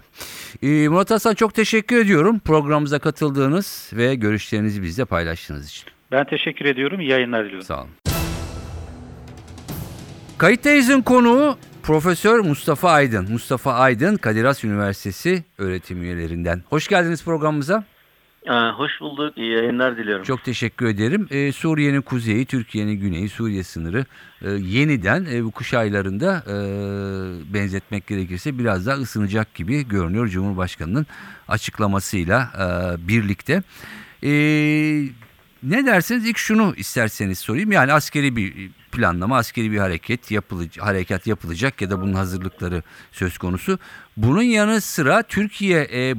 Ee, 0.63 0.87
Murat 0.87 1.11
Hasan 1.11 1.35
çok 1.35 1.53
teşekkür 1.53 2.01
ediyorum 2.05 2.39
programımıza 2.39 2.99
katıldığınız 2.99 3.91
ve 3.93 4.15
görüşlerinizi 4.15 4.83
bizle 4.83 5.05
paylaştığınız 5.05 5.69
için. 5.69 5.85
Ben 6.11 6.23
teşekkür 6.25 6.65
ediyorum. 6.65 6.99
İyi 6.99 7.09
yayınlar 7.09 7.45
diliyorum. 7.45 7.65
Sağ 7.65 7.81
olun. 7.81 7.89
Kayıttayız'ın 10.37 11.01
konuğu 11.01 11.57
Profesör 11.83 12.39
Mustafa 12.39 12.91
Aydın. 12.91 13.31
Mustafa 13.31 13.73
Aydın 13.73 14.15
Kadir 14.15 14.45
Has 14.45 14.63
Üniversitesi 14.63 15.43
öğretim 15.57 16.03
üyelerinden. 16.03 16.63
Hoş 16.69 16.87
geldiniz 16.87 17.23
programımıza. 17.25 17.83
Aa, 18.49 18.71
hoş 18.71 18.91
bulduk. 19.01 19.37
İyi 19.37 19.51
yayınlar 19.51 19.97
diliyorum. 19.97 20.23
Çok 20.23 20.43
teşekkür 20.43 20.85
ederim. 20.85 21.27
Ee, 21.31 21.51
Suriye'nin 21.51 22.01
kuzeyi, 22.01 22.45
Türkiye'nin 22.45 22.93
güneyi, 22.93 23.29
Suriye 23.29 23.63
sınırı 23.63 24.05
e, 24.41 24.49
yeniden 24.51 25.25
e, 25.31 25.43
bu 25.43 25.51
kış 25.51 25.73
aylarında 25.73 26.43
e, 26.47 26.53
benzetmek 27.53 28.07
gerekirse 28.07 28.57
biraz 28.57 28.85
daha 28.87 28.95
ısınacak 28.95 29.53
gibi 29.53 29.87
görünüyor 29.87 30.27
Cumhurbaşkanı'nın 30.27 31.05
açıklamasıyla 31.47 32.49
e, 32.59 33.07
birlikte. 33.07 33.63
E, 34.23 34.31
ne 35.63 35.85
dersiniz? 35.85 36.25
İlk 36.25 36.37
şunu 36.37 36.73
isterseniz 36.77 37.39
sorayım. 37.39 37.71
Yani 37.71 37.93
askeri 37.93 38.35
bir 38.35 38.69
planlama, 38.91 39.37
askeri 39.37 39.71
bir 39.71 39.77
hareket 39.77 40.31
yapılacak, 40.31 40.85
harekat 40.85 41.27
yapılacak 41.27 41.81
ya 41.81 41.89
da 41.89 42.01
bunun 42.01 42.13
hazırlıkları 42.13 42.83
söz 43.11 43.37
konusu. 43.37 43.79
Bunun 44.17 44.41
yanı 44.41 44.81
sıra 44.81 45.23
Türkiye 45.23 45.89
e, 45.93 46.15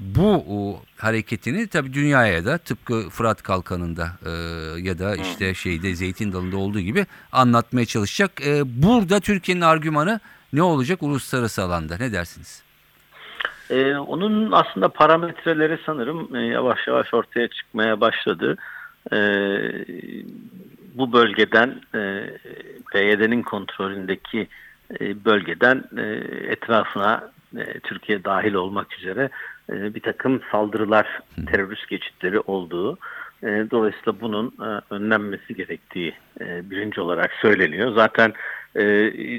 bu 0.00 0.44
o, 0.48 0.82
hareketini 0.96 1.66
tabii 1.66 1.92
dünyaya 1.92 2.44
da 2.44 2.58
tıpkı 2.58 3.10
Fırat 3.10 3.42
Kalkanı'nda 3.42 4.18
e, 4.26 4.30
ya 4.80 4.98
da 4.98 5.16
işte 5.16 5.54
şeyde 5.54 5.94
Zeytin 5.94 6.32
Dalı'nda 6.32 6.56
olduğu 6.56 6.80
gibi 6.80 7.06
anlatmaya 7.32 7.86
çalışacak. 7.86 8.40
E, 8.46 8.82
burada 8.82 9.20
Türkiye'nin 9.20 9.60
argümanı 9.60 10.20
ne 10.52 10.62
olacak 10.62 11.02
uluslararası 11.02 11.62
alanda? 11.62 11.96
Ne 11.96 12.12
dersiniz? 12.12 12.62
Ee, 13.70 13.96
onun 13.96 14.52
aslında 14.52 14.88
parametreleri 14.88 15.78
sanırım 15.86 16.36
e, 16.36 16.46
yavaş 16.46 16.86
yavaş 16.86 17.14
ortaya 17.14 17.48
çıkmaya 17.48 18.00
başladı. 18.00 18.56
Ee, 19.12 19.16
bu 20.94 21.12
bölgeden 21.12 21.80
e, 21.94 22.30
PYD'nin 22.92 23.42
kontrolündeki 23.42 24.48
e, 25.00 25.24
bölgeden 25.24 25.84
e, 25.96 26.02
etrafına 26.52 27.30
e, 27.56 27.80
Türkiye 27.80 28.24
dahil 28.24 28.54
olmak 28.54 28.98
üzere 28.98 29.30
e, 29.72 29.94
bir 29.94 30.00
takım 30.00 30.40
saldırılar, 30.52 31.20
terörist 31.52 31.88
geçitleri 31.88 32.40
olduğu. 32.40 32.98
E, 33.42 33.46
dolayısıyla 33.70 34.20
bunun 34.20 34.46
e, 34.46 34.94
önlenmesi 34.94 35.54
gerektiği 35.54 36.14
e, 36.40 36.70
birinci 36.70 37.00
olarak 37.00 37.30
söyleniyor. 37.32 37.94
Zaten 37.94 38.32
e, 38.76 38.82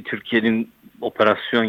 Türkiye'nin 0.04 0.72
operasyon 1.02 1.64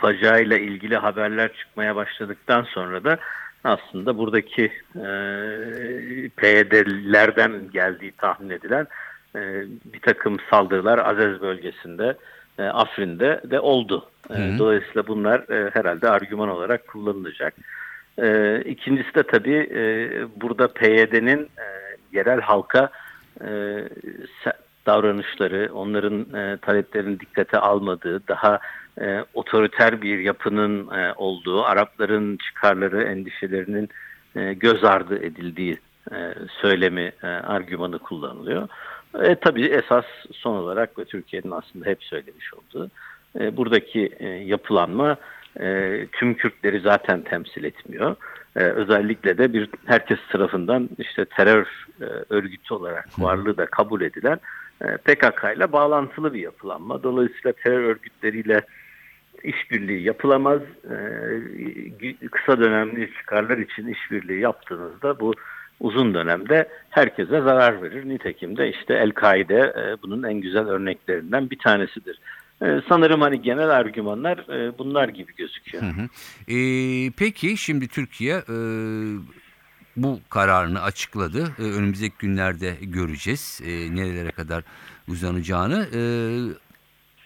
yapacağıyla 0.00 0.58
ilgili 0.58 0.96
haberler 0.96 1.52
çıkmaya 1.52 1.96
başladıktan 1.96 2.62
sonra 2.62 3.04
da 3.04 3.18
aslında 3.64 4.18
buradaki 4.18 4.64
e, 4.96 5.04
PYD'lerden 6.36 7.52
geldiği 7.72 8.12
tahmin 8.12 8.50
edilen 8.50 8.86
e, 9.36 9.40
bir 9.84 10.00
takım 10.00 10.36
saldırılar 10.50 10.98
Azez 10.98 11.40
bölgesinde, 11.40 12.16
e, 12.58 12.62
Afrin'de 12.62 13.40
de 13.44 13.60
oldu. 13.60 14.10
E, 14.30 14.34
Hı. 14.34 14.58
dolayısıyla 14.58 15.06
bunlar 15.06 15.40
e, 15.40 15.70
herhalde 15.70 16.08
argüman 16.08 16.48
olarak 16.48 16.88
kullanılacak. 16.88 17.54
E, 18.18 18.60
ikincisi 18.64 19.14
de 19.14 19.22
tabii 19.22 19.68
e, 19.74 19.82
burada 20.40 20.68
PYD'nin 20.68 21.42
e, 21.42 21.66
yerel 22.12 22.40
halka 22.40 22.90
e, 23.40 23.50
davranışları, 24.86 25.70
onların 25.74 26.34
e, 26.34 26.56
taleplerini 26.56 27.20
dikkate 27.20 27.58
almadığı, 27.58 28.28
daha 28.28 28.60
e, 29.00 29.24
otoriter 29.34 30.02
bir 30.02 30.18
yapının 30.18 30.90
e, 30.90 31.12
olduğu, 31.16 31.64
Arapların 31.64 32.36
çıkarları, 32.36 33.02
endişelerinin 33.02 33.88
e, 34.36 34.54
göz 34.54 34.84
ardı 34.84 35.24
edildiği 35.24 35.78
e, 36.12 36.34
söylemi, 36.60 37.12
e, 37.22 37.26
argümanı 37.26 37.98
kullanılıyor. 37.98 38.68
E, 39.22 39.34
tabii 39.34 39.66
esas 39.66 40.04
son 40.32 40.56
olarak 40.56 40.98
ve 40.98 41.04
Türkiye'nin 41.04 41.50
aslında 41.50 41.86
hep 41.86 42.04
söylemiş 42.04 42.54
olduğu 42.54 42.90
e, 43.40 43.56
buradaki 43.56 44.10
e, 44.18 44.28
yapılanma 44.28 45.16
e, 45.60 46.06
tüm 46.12 46.34
Kürtleri 46.34 46.80
zaten 46.80 47.22
temsil 47.22 47.64
etmiyor. 47.64 48.16
E, 48.56 48.60
özellikle 48.60 49.38
de 49.38 49.52
bir 49.52 49.68
herkes 49.86 50.18
tarafından 50.32 50.88
işte 50.98 51.24
terör 51.24 51.86
e, 52.00 52.04
örgütü 52.30 52.74
olarak 52.74 53.08
varlığı 53.18 53.56
da 53.56 53.66
kabul 53.66 54.00
edilen 54.00 54.40
PKK 54.80 55.56
ile 55.56 55.72
bağlantılı 55.72 56.34
bir 56.34 56.40
yapılanma. 56.40 57.02
Dolayısıyla 57.02 57.52
terör 57.52 57.84
örgütleriyle 57.84 58.60
işbirliği 59.44 60.02
yapılamaz. 60.02 60.60
E, 60.84 62.28
kısa 62.30 62.60
dönemli 62.60 63.10
çıkarlar 63.18 63.58
için 63.58 63.86
işbirliği 63.86 64.40
yaptığınızda 64.40 65.20
bu 65.20 65.34
uzun 65.80 66.14
dönemde 66.14 66.68
herkese 66.90 67.40
zarar 67.40 67.82
verir. 67.82 68.08
Nitekim 68.08 68.56
de 68.56 68.70
işte 68.70 68.94
El-Kaide 68.94 69.54
e, 69.54 70.02
bunun 70.02 70.22
en 70.22 70.34
güzel 70.34 70.68
örneklerinden 70.68 71.50
bir 71.50 71.58
tanesidir. 71.58 72.18
E, 72.62 72.66
sanırım 72.88 73.20
hani 73.20 73.42
genel 73.42 73.70
argümanlar 73.70 74.38
e, 74.38 74.78
bunlar 74.78 75.08
gibi 75.08 75.34
gözüküyor. 75.34 75.84
Hı 75.84 75.86
hı. 75.86 76.08
E, 76.54 76.56
peki 77.18 77.56
şimdi 77.56 77.88
Türkiye 77.88 78.34
e, 78.34 78.56
bu 79.96 80.20
kararını 80.30 80.82
açıkladı. 80.82 81.52
E, 81.58 81.62
önümüzdeki 81.62 82.14
günlerde 82.18 82.76
göreceğiz 82.80 83.60
e, 83.64 83.68
nerelere 83.68 84.30
kadar 84.30 84.64
uzanacağını. 85.08 85.88
E, 85.94 86.00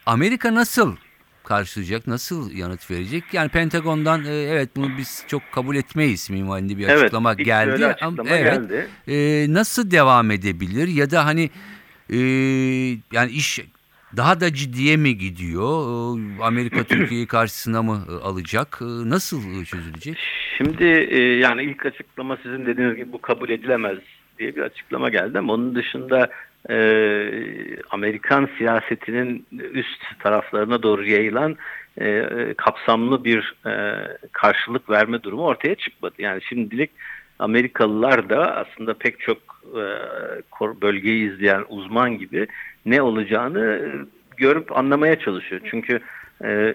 Amerika 0.06 0.54
nasıl 0.54 0.96
karşılayacak, 1.44 2.06
nasıl 2.06 2.50
yanıt 2.50 2.90
verecek? 2.90 3.24
Yani 3.32 3.48
Pentagon'dan 3.48 4.24
e, 4.24 4.28
evet 4.28 4.76
bunu 4.76 4.98
biz 4.98 5.24
çok 5.28 5.42
kabul 5.52 5.76
etmeyiz 5.76 6.30
minvalinde 6.30 6.78
bir 6.78 6.88
açıklama 6.88 7.32
evet, 7.32 7.46
geldi. 7.46 7.84
Ama- 7.84 7.92
açıklama 7.92 8.30
evet. 8.30 8.54
geldi. 8.54 8.88
E, 9.08 9.46
nasıl 9.52 9.90
devam 9.90 10.30
edebilir 10.30 10.88
ya 10.88 11.10
da 11.10 11.24
hani 11.24 11.50
e, 12.10 12.18
yani 13.12 13.30
iş 13.30 13.60
daha 14.16 14.40
da 14.40 14.54
ciddiye 14.54 14.96
mi 14.96 15.18
gidiyor? 15.18 15.70
E, 16.18 16.42
Amerika 16.42 16.84
Türkiye'yi 16.88 17.26
karşısına 17.26 17.82
mı 17.82 18.04
e, 18.10 18.12
alacak? 18.12 18.78
E, 18.82 18.84
Nasıl 19.10 19.60
e, 19.60 19.64
çözülecek? 19.64 20.18
Şimdi 20.56 20.84
e, 20.84 21.18
yani 21.20 21.62
ilk 21.62 21.86
açıklama 21.86 22.36
sizin 22.42 22.66
dediğiniz 22.66 22.96
gibi 22.96 23.12
bu 23.12 23.20
kabul 23.20 23.48
edilemez 23.48 23.98
diye 24.38 24.56
bir 24.56 24.62
açıklama 24.62 25.08
geldi 25.08 25.38
ama 25.38 25.52
onun 25.52 25.74
dışında 25.74 26.30
e, 26.70 26.76
Amerikan 27.90 28.48
siyasetinin 28.58 29.46
üst 29.52 30.02
taraflarına 30.18 30.82
doğru 30.82 31.06
yayılan 31.06 31.56
e, 31.98 32.08
e, 32.08 32.54
kapsamlı 32.54 33.24
bir 33.24 33.54
e, 33.66 34.04
karşılık 34.32 34.90
verme 34.90 35.22
durumu 35.22 35.42
ortaya 35.42 35.74
çıkmadı. 35.74 36.14
Yani 36.18 36.42
şimdilik 36.48 36.90
Amerikalılar 37.38 38.30
da 38.30 38.56
aslında 38.56 38.94
pek 38.94 39.20
çok 39.20 39.38
e, 39.72 39.84
bölgeyi 40.82 41.32
izleyen 41.32 41.64
uzman 41.68 42.18
gibi 42.18 42.46
ne 42.86 43.02
olacağını 43.02 43.92
görüp 44.36 44.76
anlamaya 44.76 45.18
çalışıyor. 45.18 45.60
Çünkü 45.70 46.00
e, 46.44 46.74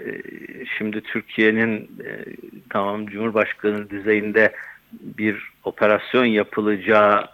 şimdi 0.77 1.01
Türkiye'nin 1.01 1.77
e, 2.05 2.25
tamam 2.69 3.05
Cumhurbaşkanı 3.05 3.89
düzeyinde 3.89 4.53
bir 4.91 5.51
operasyon 5.63 6.25
yapılacağı 6.25 7.27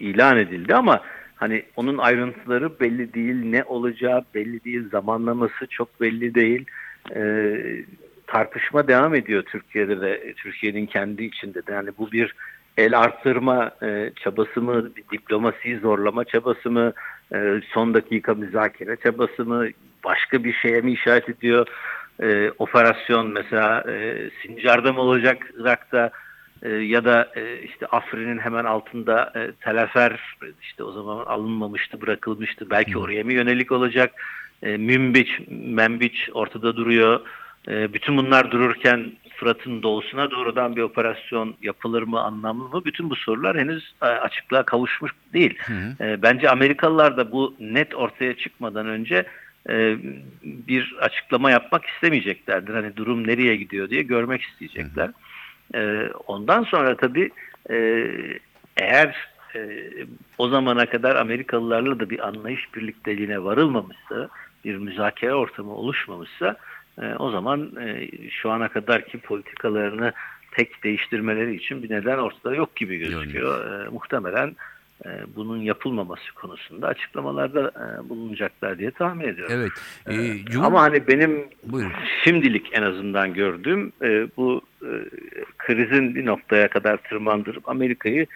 ilan 0.00 0.38
edildi 0.38 0.74
ama 0.74 1.00
hani 1.36 1.62
onun 1.76 1.98
ayrıntıları 1.98 2.80
belli 2.80 3.14
değil, 3.14 3.44
ne 3.44 3.64
olacağı 3.64 4.24
belli 4.34 4.64
değil, 4.64 4.88
zamanlaması 4.90 5.66
çok 5.70 6.00
belli 6.00 6.34
değil. 6.34 6.64
E, 7.14 7.54
tartışma 8.26 8.88
devam 8.88 9.14
ediyor 9.14 9.42
Türkiye'de 9.42 10.00
de, 10.00 10.34
Türkiye'nin 10.36 10.86
kendi 10.86 11.24
içinde 11.24 11.66
de. 11.66 11.72
Yani 11.72 11.90
bu 11.98 12.12
bir 12.12 12.34
el 12.76 12.98
arttırma 12.98 13.70
e, 13.82 14.12
çabası 14.24 14.62
mı, 14.62 14.90
diplomasiyi 15.12 15.78
zorlama 15.78 16.24
çabası 16.24 16.70
mı, 16.70 16.92
e, 17.34 17.60
son 17.74 17.94
dakika 17.94 18.34
müzakere 18.34 18.96
çabası 18.96 19.44
mı, 19.44 19.68
başka 20.04 20.44
bir 20.44 20.52
şeye 20.52 20.80
mi 20.80 20.92
işaret 20.92 21.28
ediyor? 21.28 21.66
E, 22.22 22.50
operasyon 22.58 23.32
mesela 23.32 23.84
e, 23.90 24.30
Sincar'da 24.42 24.92
mı 24.92 25.00
olacak 25.00 25.50
Irak'ta 25.60 26.10
e, 26.62 26.68
ya 26.68 27.04
da 27.04 27.32
e, 27.36 27.62
işte 27.62 27.86
Afrin'in 27.86 28.38
hemen 28.38 28.64
altında 28.64 29.32
e, 29.36 29.52
Telefer 29.52 30.36
işte 30.62 30.84
o 30.84 30.92
zaman 30.92 31.24
alınmamıştı, 31.24 32.00
bırakılmıştı. 32.00 32.70
Belki 32.70 32.98
oraya 32.98 33.24
mı 33.24 33.32
yönelik 33.32 33.72
olacak? 33.72 34.10
E, 34.62 34.76
Münbiç, 34.76 35.40
Menbiç 35.50 36.30
ortada 36.34 36.76
duruyor. 36.76 37.20
E, 37.68 37.92
bütün 37.92 38.16
bunlar 38.16 38.50
dururken 38.50 39.12
Fırat'ın 39.42 39.82
doğusuna 39.82 40.30
doğrudan 40.30 40.76
bir 40.76 40.82
operasyon 40.82 41.54
yapılır 41.62 42.02
mı, 42.02 42.20
anlamlı 42.20 42.68
mı? 42.68 42.84
Bütün 42.84 43.10
bu 43.10 43.16
sorular 43.16 43.58
henüz 43.58 43.94
e, 44.02 44.06
açıklığa 44.06 44.62
kavuşmuş 44.62 45.12
değil. 45.32 45.58
E, 46.00 46.22
bence 46.22 46.50
Amerikalılar 46.50 47.16
da 47.16 47.32
bu 47.32 47.54
net 47.60 47.94
ortaya 47.94 48.36
çıkmadan 48.36 48.86
önce 48.86 49.26
e, 49.68 49.96
bir 50.42 50.96
açıklama 51.00 51.50
yapmak 51.50 51.84
istemeyeceklerdir. 51.84 52.74
Hani 52.74 52.96
durum 52.96 53.26
nereye 53.26 53.56
gidiyor 53.56 53.90
diye 53.90 54.02
görmek 54.02 54.42
isteyecekler. 54.42 55.10
E, 55.74 56.08
ondan 56.26 56.64
sonra 56.64 56.96
tabii 56.96 57.30
eğer 58.76 59.16
o 60.38 60.48
zamana 60.48 60.86
kadar 60.86 61.16
Amerikalılarla 61.16 62.00
da 62.00 62.10
bir 62.10 62.28
anlayış 62.28 62.74
birlikteliğine 62.74 63.44
varılmamışsa, 63.44 64.28
bir 64.64 64.76
müzakere 64.76 65.34
ortamı 65.34 65.74
oluşmamışsa 65.74 66.56
e, 67.02 67.14
o 67.18 67.30
zaman 67.30 67.72
e, 67.80 68.08
şu 68.30 68.50
ana 68.50 68.68
kadarki 68.68 69.18
politikalarını 69.18 70.12
tek 70.50 70.84
değiştirmeleri 70.84 71.54
için 71.56 71.82
bir 71.82 71.90
neden 71.90 72.18
ortada 72.18 72.54
yok 72.54 72.76
gibi 72.76 72.96
gözüküyor. 72.96 73.86
E, 73.86 73.88
muhtemelen 73.88 74.56
e, 75.04 75.08
bunun 75.36 75.56
yapılmaması 75.58 76.34
konusunda 76.34 76.86
açıklamalarda 76.86 77.60
e, 77.70 78.08
bulunacaklar 78.08 78.78
diye 78.78 78.90
tahmin 78.90 79.28
ediyorum. 79.28 79.54
Evet. 79.56 79.72
E, 80.06 80.44
Cumhur- 80.44 80.64
Ama 80.66 80.82
hani 80.82 81.06
benim 81.08 81.44
Buyurun. 81.64 81.92
şimdilik 82.24 82.68
en 82.72 82.82
azından 82.82 83.34
gördüğüm 83.34 83.92
e, 84.02 84.26
bu 84.36 84.62
e, 84.82 84.90
krizin 85.58 86.14
bir 86.14 86.26
noktaya 86.26 86.68
kadar 86.68 86.96
tırmandırıp 86.96 87.68
Amerika'yı 87.68 88.26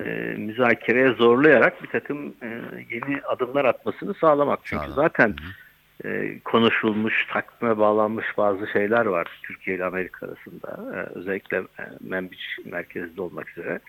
e, 0.00 0.34
müzakereye 0.38 1.12
zorlayarak 1.12 1.82
bir 1.82 1.88
takım 1.88 2.26
e, 2.42 2.60
yeni 2.90 3.20
adımlar 3.22 3.64
atmasını 3.64 4.14
sağlamak. 4.14 4.60
Çünkü 4.64 4.82
Sağlam. 4.84 4.94
zaten 4.96 5.34
e, 6.04 6.40
konuşulmuş, 6.44 7.26
takvime 7.32 7.78
bağlanmış 7.78 8.26
bazı 8.36 8.66
şeyler 8.72 9.06
var 9.06 9.40
Türkiye 9.42 9.76
ile 9.76 9.84
Amerika 9.84 10.26
arasında. 10.26 10.96
E, 10.96 11.18
özellikle 11.18 11.56
e, 11.56 11.84
Menbiç 12.00 12.58
merkezinde 12.64 13.22
olmak 13.22 13.50
üzere. 13.50 13.80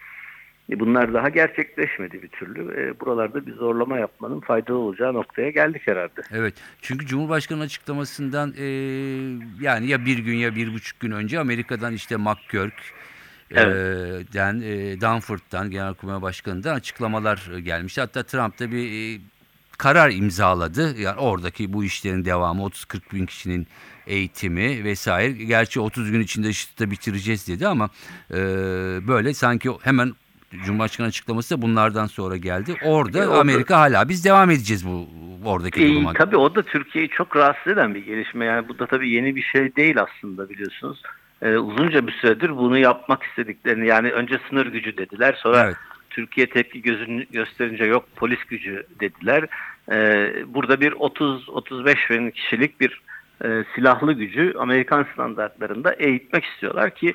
E, 0.71 0.79
bunlar 0.79 1.13
daha 1.13 1.29
gerçekleşmedi 1.29 2.21
bir 2.21 2.27
türlü. 2.27 2.81
E, 2.81 2.99
buralarda 2.99 3.45
bir 3.45 3.53
zorlama 3.53 3.97
yapmanın 3.97 4.39
faydalı 4.39 4.77
olacağı 4.77 5.13
noktaya 5.13 5.49
geldik 5.49 5.81
herhalde. 5.85 6.21
Evet. 6.31 6.53
Çünkü 6.81 7.05
Cumhurbaşkanı 7.05 7.61
açıklamasından 7.61 8.53
e, 8.57 8.65
yani 9.61 9.87
ya 9.87 10.05
bir 10.05 10.17
gün 10.17 10.35
ya 10.35 10.55
bir 10.55 10.73
buçuk 10.73 10.99
gün 10.99 11.11
önce 11.11 11.39
Amerika'dan 11.39 11.93
işte 11.93 12.17
McGurk, 12.17 12.73
e, 13.51 13.59
Evet. 13.61 14.33
den, 14.33 14.61
e, 14.61 15.01
Danforth'tan 15.01 15.71
Genelkurmay 15.71 16.21
Başkanı'ndan 16.21 16.75
açıklamalar 16.75 17.51
e, 17.55 17.61
gelmişti. 17.61 18.01
Hatta 18.01 18.23
Trump 18.23 18.59
da 18.59 18.71
bir 18.71 19.17
e, 19.17 19.21
karar 19.83 20.11
imzaladı. 20.11 21.01
Yani 21.01 21.19
oradaki 21.19 21.73
bu 21.73 21.83
işlerin 21.83 22.25
devamı 22.25 22.61
30-40 22.61 23.13
bin 23.13 23.25
kişinin 23.25 23.67
eğitimi 24.07 24.83
vesaire. 24.83 25.31
Gerçi 25.31 25.79
30 25.79 26.11
gün 26.11 26.21
içinde 26.21 26.49
IŞİD'i 26.49 26.91
bitireceğiz 26.91 27.47
dedi 27.47 27.67
ama 27.67 27.89
e, 28.31 28.37
böyle 29.07 29.33
sanki 29.33 29.69
hemen 29.81 30.13
Cumhurbaşkanı 30.65 31.07
açıklaması 31.07 31.57
da 31.57 31.61
bunlardan 31.61 32.05
sonra 32.05 32.37
geldi. 32.37 32.75
Orada 32.85 33.19
E, 33.19 33.27
Amerika 33.27 33.79
hala 33.79 34.09
biz 34.09 34.25
devam 34.25 34.49
edeceğiz 34.49 34.87
bu 34.87 35.07
oradaki 35.45 35.83
E, 35.85 35.89
duruma. 35.93 36.13
tabii 36.13 36.37
o 36.37 36.55
da 36.55 36.61
Türkiye'yi 36.63 37.09
çok 37.09 37.35
rahatsız 37.35 37.73
eden 37.73 37.95
bir 37.95 38.05
gelişme. 38.05 38.45
Yani 38.45 38.67
bu 38.67 38.79
da 38.79 38.85
tabii 38.87 39.09
yeni 39.09 39.35
bir 39.35 39.41
şey 39.41 39.75
değil 39.75 39.95
aslında 40.01 40.49
biliyorsunuz. 40.49 41.01
E, 41.41 41.57
uzunca 41.57 42.07
bir 42.07 42.11
süredir 42.11 42.57
bunu 42.57 42.77
yapmak 42.77 43.23
istediklerini 43.23 43.87
yani 43.87 44.11
önce 44.11 44.39
sınır 44.49 44.65
gücü 44.67 44.97
dediler 44.97 45.39
sonra 45.43 45.63
Evet. 45.65 45.75
Türkiye 46.09 46.49
tepki 46.49 46.81
gözünü 46.81 47.25
gösterince 47.31 47.83
yok 47.85 48.05
polis 48.15 48.39
gücü 48.49 48.83
dediler. 48.99 49.45
E, 49.91 50.33
burada 50.47 50.81
bir 50.81 50.91
30-35 50.91 52.09
bin 52.09 52.31
kişilik 52.31 52.79
bir 52.79 53.01
e, 53.45 53.63
silahlı 53.75 54.13
gücü 54.13 54.53
Amerikan 54.59 55.07
standartlarında 55.13 55.93
eğitmek 55.93 56.45
istiyorlar 56.45 56.95
ki 56.95 57.13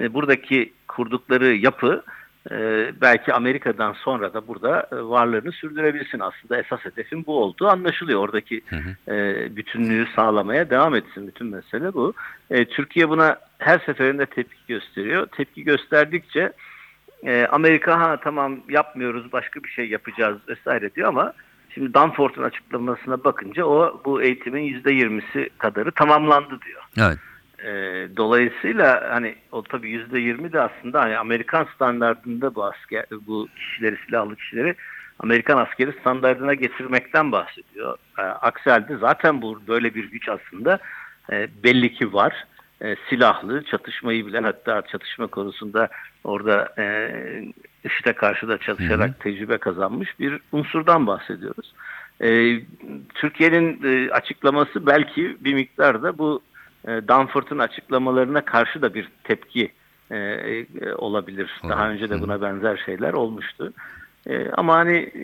e, 0.00 0.14
buradaki 0.14 0.72
kurdukları 0.88 1.54
yapı 1.54 2.02
e, 2.50 2.56
belki 3.00 3.32
Amerika'dan 3.32 3.92
sonra 3.92 4.34
da 4.34 4.48
burada 4.48 4.88
e, 4.92 4.96
varlığını 4.96 5.52
sürdürebilsin. 5.52 6.20
Aslında 6.20 6.60
esas 6.60 6.80
hedefin 6.84 7.26
bu 7.26 7.42
olduğu 7.42 7.68
anlaşılıyor. 7.68 8.20
Oradaki 8.20 8.62
e, 9.08 9.46
bütünlüğü 9.56 10.06
sağlamaya 10.16 10.70
devam 10.70 10.94
etsin. 10.94 11.26
Bütün 11.26 11.46
mesele 11.46 11.94
bu. 11.94 12.14
E, 12.50 12.64
Türkiye 12.64 13.08
buna 13.08 13.38
her 13.58 13.78
seferinde 13.78 14.26
tepki 14.26 14.58
gösteriyor. 14.68 15.26
Tepki 15.26 15.64
gösterdikçe 15.64 16.52
e, 17.22 17.46
Amerika 17.46 18.00
ha 18.00 18.16
tamam 18.20 18.60
yapmıyoruz 18.68 19.32
başka 19.32 19.62
bir 19.62 19.68
şey 19.68 19.88
yapacağız 19.88 20.38
vesaire 20.48 20.94
diyor 20.94 21.08
ama 21.08 21.32
şimdi 21.74 21.94
Danforth'un 21.94 22.42
açıklamasına 22.42 23.24
bakınca 23.24 23.64
o 23.64 24.02
bu 24.04 24.22
eğitimin 24.22 24.80
%20'si 24.82 25.50
kadarı 25.58 25.92
tamamlandı 25.92 26.58
diyor. 26.66 26.82
Evet. 26.98 27.18
E, 27.64 27.72
dolayısıyla 28.16 29.08
hani 29.10 29.34
o 29.52 29.62
tabii 29.62 29.90
yüzde 29.90 30.18
yirmi 30.18 30.52
de 30.52 30.60
aslında 30.60 31.00
hani 31.00 31.18
Amerikan 31.18 31.66
standartında 31.74 32.54
bu 32.54 32.64
asker 32.64 33.04
bu 33.26 33.48
kişileri 33.56 33.96
silahlı 34.06 34.36
kişileri 34.36 34.74
Amerikan 35.18 35.58
askeri 35.58 35.92
standartına 36.00 36.54
getirmekten 36.54 37.32
bahsediyor. 37.32 37.96
E, 38.18 38.22
aksi 38.22 38.70
halde 38.70 38.96
zaten 38.96 39.42
bu 39.42 39.60
böyle 39.68 39.94
bir 39.94 40.10
güç 40.10 40.28
aslında 40.28 40.78
e, 41.32 41.48
belli 41.64 41.94
ki 41.94 42.12
var. 42.12 42.44
E, 42.84 42.96
silahlı, 43.08 43.64
çatışmayı 43.64 44.26
bilen 44.26 44.42
hatta 44.42 44.82
çatışma 44.82 45.26
konusunda 45.26 45.88
orada 46.24 46.74
e, 46.78 47.12
IŞİD'e 47.84 48.12
karşı 48.12 48.48
da 48.48 48.58
çalışarak 48.58 49.20
tecrübe 49.20 49.58
kazanmış 49.58 50.20
bir 50.20 50.40
unsurdan 50.52 51.06
bahsediyoruz. 51.06 51.74
E, 52.20 52.60
Türkiye'nin 53.14 53.80
e, 53.84 54.10
açıklaması 54.10 54.86
belki 54.86 55.36
bir 55.40 55.54
miktarda 55.54 56.18
bu 56.18 56.42
e, 56.84 56.88
Danforth'un 56.88 57.58
açıklamalarına 57.58 58.44
karşı 58.44 58.82
da 58.82 58.94
bir 58.94 59.08
tepki 59.24 59.72
e, 60.10 60.16
e, 60.16 60.66
olabilir. 60.94 61.60
Daha 61.68 61.90
önce 61.90 62.10
de 62.10 62.20
buna 62.20 62.42
benzer 62.42 62.82
şeyler 62.86 63.12
olmuştu. 63.12 63.72
E, 64.28 64.48
ama 64.56 64.74
hani 64.76 64.96
e, 64.96 65.22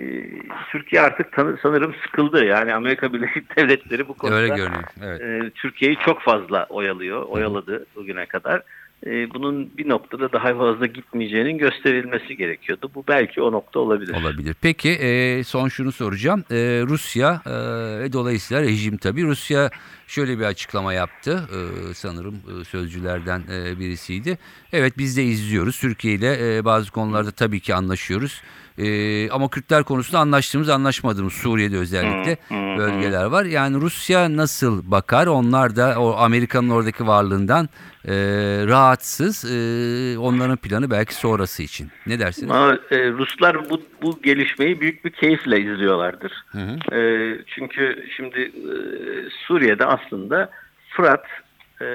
Türkiye 0.72 1.02
artık 1.02 1.32
tanı- 1.32 1.58
sanırım 1.62 1.94
sıkıldı. 2.06 2.44
Yani 2.44 2.74
Amerika 2.74 3.12
Birleşik 3.12 3.56
Devletleri 3.56 4.08
bu 4.08 4.14
konuda 4.14 4.36
Öyle 4.36 4.54
görünüyor. 4.54 4.84
Evet. 5.02 5.20
e, 5.20 5.50
Türkiye'yi 5.50 5.96
çok 6.04 6.22
fazla 6.22 6.66
oyalıyor, 6.70 7.22
oyaladı 7.22 7.86
bugüne 7.96 8.26
kadar. 8.26 8.62
E, 9.06 9.34
bunun 9.34 9.70
bir 9.78 9.88
noktada 9.88 10.32
daha 10.32 10.54
fazla 10.58 10.86
gitmeyeceğinin 10.86 11.58
gösterilmesi 11.58 12.36
gerekiyordu. 12.36 12.90
Bu 12.94 13.04
belki 13.08 13.42
o 13.42 13.52
nokta 13.52 13.80
olabilir. 13.80 14.14
Olabilir. 14.22 14.56
Peki 14.62 14.90
e, 14.90 15.44
son 15.44 15.68
şunu 15.68 15.92
soracağım. 15.92 16.44
E, 16.50 16.56
Rusya 16.88 17.40
ve 18.00 18.12
dolayısıyla 18.12 18.62
rejim 18.62 18.96
tabii. 18.96 19.24
Rusya 19.24 19.70
şöyle 20.06 20.38
bir 20.38 20.44
açıklama 20.44 20.92
yaptı. 20.92 21.40
E, 21.52 21.94
sanırım 21.94 22.34
e, 22.60 22.64
sözcülerden 22.64 23.42
e, 23.52 23.78
birisiydi. 23.78 24.38
Evet 24.72 24.98
biz 24.98 25.16
de 25.16 25.22
izliyoruz. 25.24 25.80
Türkiye 25.80 26.14
ile 26.14 26.56
e, 26.56 26.64
bazı 26.64 26.90
konularda 26.92 27.30
tabii 27.30 27.60
ki 27.60 27.74
anlaşıyoruz. 27.74 28.42
E, 28.78 29.30
ama 29.30 29.50
Kürtler 29.50 29.84
konusunda 29.84 30.18
anlaştığımız 30.18 30.68
anlaşmadığımız 30.68 31.32
Suriye'de 31.32 31.76
özellikle 31.76 32.36
bölgeler 32.78 33.24
var. 33.24 33.44
Yani 33.44 33.80
Rusya 33.80 34.36
nasıl 34.36 34.90
bakar? 34.90 35.26
Onlar 35.26 35.76
da 35.76 36.00
o 36.00 36.16
Amerika'nın 36.16 36.70
oradaki 36.70 37.06
varlığından 37.06 37.68
e, 38.04 38.14
rahatsız. 38.66 39.44
E, 39.44 40.18
onların 40.18 40.56
planı 40.56 40.90
belki 40.90 41.14
sonrası 41.14 41.62
için. 41.62 41.88
Ne 42.06 42.18
dersiniz? 42.18 42.50
Ama 42.50 42.78
e, 42.90 43.10
Ruslar 43.10 43.70
bu, 43.70 43.82
bu 44.02 44.22
gelişmeyi 44.22 44.80
büyük 44.80 45.04
bir 45.04 45.10
keyifle 45.10 45.60
izliyorlardır. 45.60 46.32
Hı 46.46 46.58
hı. 46.58 46.96
E, 46.96 47.00
çünkü 47.46 48.06
şimdi 48.16 48.40
e, 48.40 48.74
Suriye'de 49.46 49.84
aslında 49.84 50.50
Fırat 50.88 51.24
e, 51.80 51.86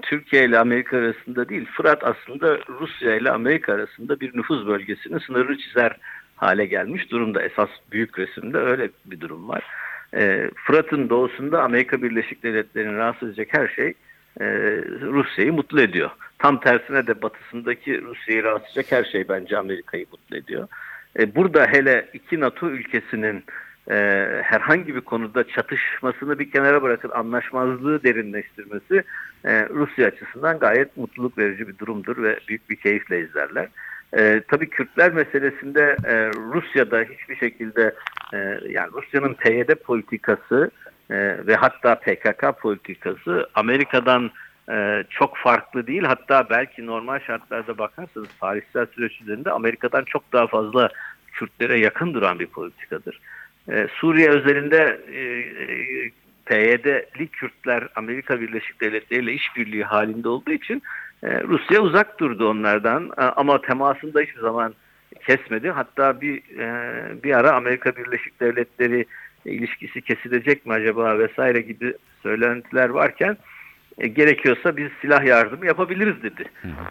Türkiye 0.00 0.44
ile 0.44 0.58
Amerika 0.58 0.96
arasında 0.96 1.48
değil, 1.48 1.66
Fırat 1.76 2.04
aslında 2.04 2.58
Rusya 2.80 3.16
ile 3.16 3.30
Amerika 3.30 3.72
arasında 3.74 4.20
bir 4.20 4.36
nüfuz 4.36 4.66
bölgesinin 4.66 5.18
sınırını 5.18 5.58
çizer 5.58 5.96
hale 6.36 6.66
gelmiş 6.66 7.10
durumda. 7.10 7.42
Esas 7.42 7.68
büyük 7.92 8.18
resimde 8.18 8.58
öyle 8.58 8.90
bir 9.04 9.20
durum 9.20 9.48
var. 9.48 9.62
E, 10.14 10.50
Fırat'ın 10.66 11.08
doğusunda 11.08 11.62
Amerika 11.62 12.02
Birleşik 12.02 12.42
Devletleri'ni 12.42 12.96
rahatsız 12.96 13.28
edecek 13.28 13.48
her 13.50 13.68
şey 13.68 13.94
e, 14.40 14.46
Rusya'yı 15.00 15.52
mutlu 15.52 15.80
ediyor. 15.80 16.10
Tam 16.38 16.60
tersine 16.60 17.06
de 17.06 17.22
batısındaki 17.22 18.02
Rusya'yı 18.02 18.42
rahatsız 18.42 18.76
edecek 18.76 18.92
her 18.92 19.04
şey 19.04 19.28
bence 19.28 19.58
Amerika'yı 19.58 20.06
mutlu 20.10 20.36
ediyor. 20.36 20.68
E, 21.18 21.34
burada 21.34 21.66
hele 21.66 22.08
iki 22.12 22.40
NATO 22.40 22.70
ülkesinin 22.70 23.44
e, 23.90 23.94
herhangi 24.42 24.94
bir 24.94 25.00
konuda 25.00 25.48
çatışmasını 25.48 26.38
bir 26.38 26.50
kenara 26.50 26.82
bırakıp 26.82 27.16
anlaşmazlığı 27.16 28.02
derinleştirmesi 28.02 29.04
e, 29.44 29.68
Rusya 29.68 30.06
açısından 30.06 30.58
gayet 30.58 30.96
mutluluk 30.96 31.38
verici 31.38 31.68
bir 31.68 31.78
durumdur 31.78 32.22
ve 32.22 32.38
büyük 32.48 32.70
bir 32.70 32.76
keyifle 32.76 33.20
izlerler. 33.20 33.68
E, 34.18 34.42
tabii 34.48 34.70
Kürtler 34.70 35.12
meselesinde 35.12 35.96
e, 36.04 36.26
Rusya'da 36.26 37.00
hiçbir 37.00 37.36
şekilde 37.36 37.94
e, 38.34 38.38
yani 38.68 38.90
Rusya'nın 38.92 39.34
PYD 39.34 39.74
politikası 39.74 40.70
e, 41.10 41.46
ve 41.46 41.56
hatta 41.56 41.94
PKK 41.94 42.60
politikası 42.60 43.48
Amerika'dan 43.54 44.30
e, 44.70 45.04
çok 45.10 45.36
farklı 45.36 45.86
değil. 45.86 46.02
Hatta 46.02 46.46
belki 46.50 46.86
normal 46.86 47.20
şartlarda 47.20 47.78
bakarsanız 47.78 48.28
tarihsel 48.40 48.86
süreç 48.86 49.20
üzerinde 49.20 49.50
Amerika'dan 49.50 50.04
çok 50.04 50.32
daha 50.32 50.46
fazla 50.46 50.88
Kürtlere 51.32 51.78
yakın 51.78 52.14
duran 52.14 52.38
bir 52.38 52.46
politikadır. 52.46 53.20
E, 53.72 53.86
Suriye 53.94 54.28
özelinde 54.28 55.00
e, 55.12 55.20
e, 55.20 56.10
PYD'li 56.46 57.28
Kürtler 57.28 57.88
Amerika 57.94 58.40
Birleşik 58.40 58.80
Devletleri 58.80 59.22
ile 59.22 59.32
işbirliği 59.32 59.84
halinde 59.84 60.28
olduğu 60.28 60.52
için 60.52 60.82
e, 61.22 61.42
Rusya 61.42 61.80
uzak 61.80 62.20
durdu 62.20 62.48
onlardan 62.48 63.10
E, 63.18 63.20
ama 63.20 63.60
temasını 63.60 64.14
da 64.14 64.20
hiçbir 64.20 64.40
zaman 64.40 64.74
kesmedi. 65.26 65.70
Hatta 65.70 66.20
bir 66.20 66.36
e, 66.58 67.22
bir 67.22 67.38
ara 67.38 67.52
Amerika 67.52 67.96
Birleşik 67.96 68.40
Devletleri 68.40 69.06
ilişkisi 69.44 70.02
kesilecek 70.02 70.66
mi 70.66 70.72
acaba 70.72 71.18
vesaire 71.18 71.60
gibi 71.60 71.94
söylentiler 72.22 72.88
varken 72.88 73.36
e, 73.98 74.08
gerekiyorsa 74.08 74.76
biz 74.76 74.88
silah 75.00 75.24
yardımı 75.24 75.66
yapabiliriz 75.66 76.22
dedi. 76.22 76.44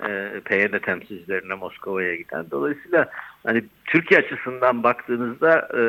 E, 0.10 0.40
PYD 0.46 0.80
temsilcilerine 0.80 1.54
Moskova'ya 1.54 2.16
giden. 2.16 2.46
Dolayısıyla 2.52 3.10
hani 3.44 3.64
Türkiye 3.86 4.20
açısından 4.20 4.84
baktığınızda 4.84 5.60
e, 5.74 5.82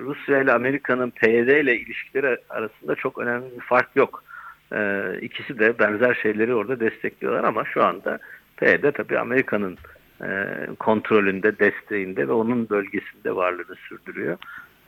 Rusya 0.00 0.42
ile 0.42 0.52
Amerika'nın 0.52 1.10
PYD 1.10 1.48
ile 1.48 1.78
ilişkileri 1.78 2.38
arasında 2.50 2.94
çok 2.94 3.18
önemli 3.18 3.46
bir 3.56 3.64
fark 3.64 3.96
yok. 3.96 4.24
E, 4.72 5.10
ikisi 5.20 5.58
de 5.58 5.78
benzer 5.78 6.14
şeyleri 6.22 6.54
orada 6.54 6.80
destekliyorlar 6.80 7.44
ama 7.44 7.64
şu 7.64 7.84
anda 7.84 8.18
PYD 8.56 8.92
tabii 8.94 9.18
Amerika'nın 9.18 9.78
e, 10.22 10.46
kontrolünde, 10.78 11.58
desteğinde 11.58 12.28
ve 12.28 12.32
onun 12.32 12.68
bölgesinde 12.68 13.36
varlığını 13.36 13.76
sürdürüyor. 13.88 14.36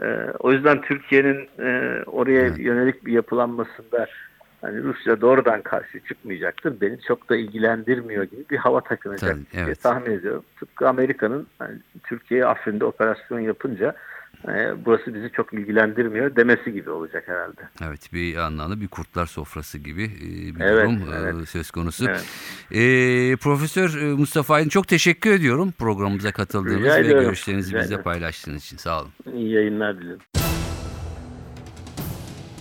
E, 0.02 0.06
o 0.38 0.52
yüzden 0.52 0.80
Türkiye'nin 0.80 1.48
e, 1.58 2.02
oraya 2.06 2.46
yönelik 2.46 3.06
bir 3.06 3.12
yapılanmasında 3.12 4.06
hani 4.60 4.82
Rusya 4.82 5.20
doğrudan 5.20 5.62
karşı 5.62 6.00
çıkmayacaktır. 6.08 6.80
Beni 6.80 7.00
çok 7.00 7.28
da 7.28 7.36
ilgilendirmiyor 7.36 8.24
gibi 8.24 8.44
bir 8.50 8.56
hava 8.56 8.80
takınacak 8.80 9.30
Tabii, 9.30 9.52
diye 9.52 9.64
evet. 9.64 9.82
tahmin 9.82 10.10
ediyorum. 10.10 10.44
Tıpkı 10.58 10.88
Amerika'nın 10.88 11.46
hani, 11.58 11.78
Türkiye'ye 12.02 12.46
Afrin'de 12.46 12.84
operasyon 12.84 13.40
yapınca 13.40 13.96
e, 14.48 14.84
burası 14.84 15.14
bizi 15.14 15.30
çok 15.32 15.52
ilgilendirmiyor 15.52 16.36
demesi 16.36 16.72
gibi 16.72 16.90
olacak 16.90 17.24
herhalde. 17.26 17.60
Evet 17.86 18.12
bir 18.12 18.36
anlamda 18.36 18.80
bir 18.80 18.88
kurtlar 18.88 19.26
sofrası 19.26 19.78
gibi 19.78 20.04
e, 20.04 20.56
bir 20.56 20.60
Evet, 20.60 20.88
durum 20.88 21.12
e, 21.12 21.16
evet. 21.16 21.48
söz 21.48 21.70
konusu. 21.70 22.04
Evet. 22.08 22.26
E, 22.70 23.36
Profesör 23.36 24.12
Mustafa 24.18 24.54
Aydın 24.54 24.68
çok 24.68 24.88
teşekkür 24.88 25.30
ediyorum 25.30 25.72
programımıza 25.78 26.32
katıldığınız 26.32 26.80
Rica 26.80 26.94
ve 26.94 27.00
ediyorum. 27.00 27.24
görüşlerinizi 27.24 27.70
Rica 27.70 27.82
bizle 27.82 28.02
paylaştığınız 28.02 28.64
için 28.64 28.76
sağ 28.76 29.00
olun. 29.00 29.10
İyi 29.34 29.52
yayınlar 29.52 30.00
dilerim. 30.00 30.20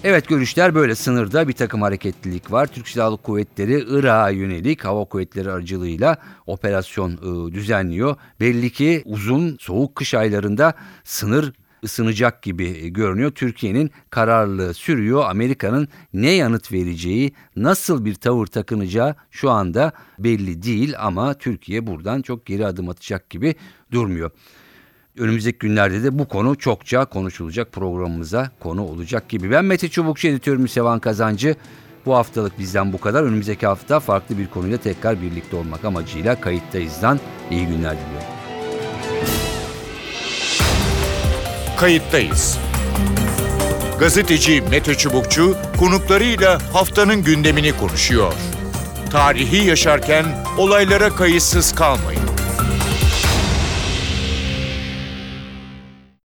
Evet 0.04 0.28
görüşler 0.28 0.76
böyle 0.76 0.96
sınırda 0.96 1.48
bir 1.48 1.54
takım 1.54 1.82
hareketlilik 1.82 2.52
var. 2.52 2.68
Türk 2.68 2.88
Silahlı 2.88 3.18
Kuvvetleri 3.18 3.86
Irak'a 3.90 4.30
yönelik 4.30 4.86
hava 4.86 5.06
kuvvetleri 5.06 5.52
aracılığıyla 5.52 6.18
operasyon 6.48 7.12
e, 7.12 7.54
düzenliyor. 7.54 8.16
Belli 8.40 8.70
ki 8.70 9.02
uzun 9.06 9.58
soğuk 9.60 9.96
kış 9.96 10.14
aylarında 10.14 10.74
sınır 11.04 11.54
ısınacak 11.84 12.44
gibi 12.44 12.66
e, 12.66 12.90
görünüyor. 12.90 13.32
Türkiye'nin 13.32 13.92
kararlılığı 14.10 14.74
sürüyor. 14.74 15.24
Amerika'nın 15.30 15.88
ne 16.14 16.32
yanıt 16.32 16.72
vereceği, 16.72 17.34
nasıl 17.56 18.06
bir 18.06 18.16
tavır 18.16 18.48
takınacağı 18.48 19.16
şu 19.32 19.50
anda 19.50 19.92
belli 20.20 20.64
değil 20.64 20.94
ama 21.00 21.34
Türkiye 21.34 21.88
buradan 21.88 22.22
çok 22.22 22.46
geri 22.46 22.66
adım 22.66 22.90
atacak 22.90 23.30
gibi 23.30 23.56
durmuyor. 23.92 24.32
Önümüzdeki 25.20 25.58
günlerde 25.58 26.04
de 26.04 26.20
bu 26.20 26.28
konu 26.28 26.56
çokça 26.56 27.06
konuşulacak 27.06 27.72
programımıza 27.72 28.52
konu 28.60 28.84
olacak 28.84 29.30
gibi. 29.30 29.52
Ben 29.52 29.66
Mete 29.66 29.90
Çubukçu 29.90 30.28
editörüm 30.28 30.68
Sevan 30.68 31.00
Kazancı. 31.00 31.56
Bu 32.06 32.16
haftalık 32.16 32.60
bizden 32.60 32.94
bu 32.94 33.00
kadar. 33.00 33.24
Önümüzdeki 33.24 33.68
hafta 33.68 34.00
farklı 34.00 34.38
bir 34.38 34.48
konuyla 34.48 34.78
tekrar 34.78 35.22
birlikte 35.22 35.56
olmak 35.56 35.86
amacıyla 35.86 36.42
kayıttayızdan 36.42 37.20
iyi 37.52 37.68
günler 37.68 37.98
diliyorum. 37.98 38.28
Kayıttayız. 41.80 42.58
Gazeteci 44.00 44.64
Mete 44.72 44.96
Çubukçu 44.96 45.56
konuklarıyla 45.80 46.60
haftanın 46.74 47.24
gündemini 47.24 47.78
konuşuyor. 47.78 48.34
Tarihi 49.12 49.68
yaşarken 49.68 50.26
olaylara 50.58 51.10
kayıtsız 51.10 51.76
kalmayın. 51.76 52.29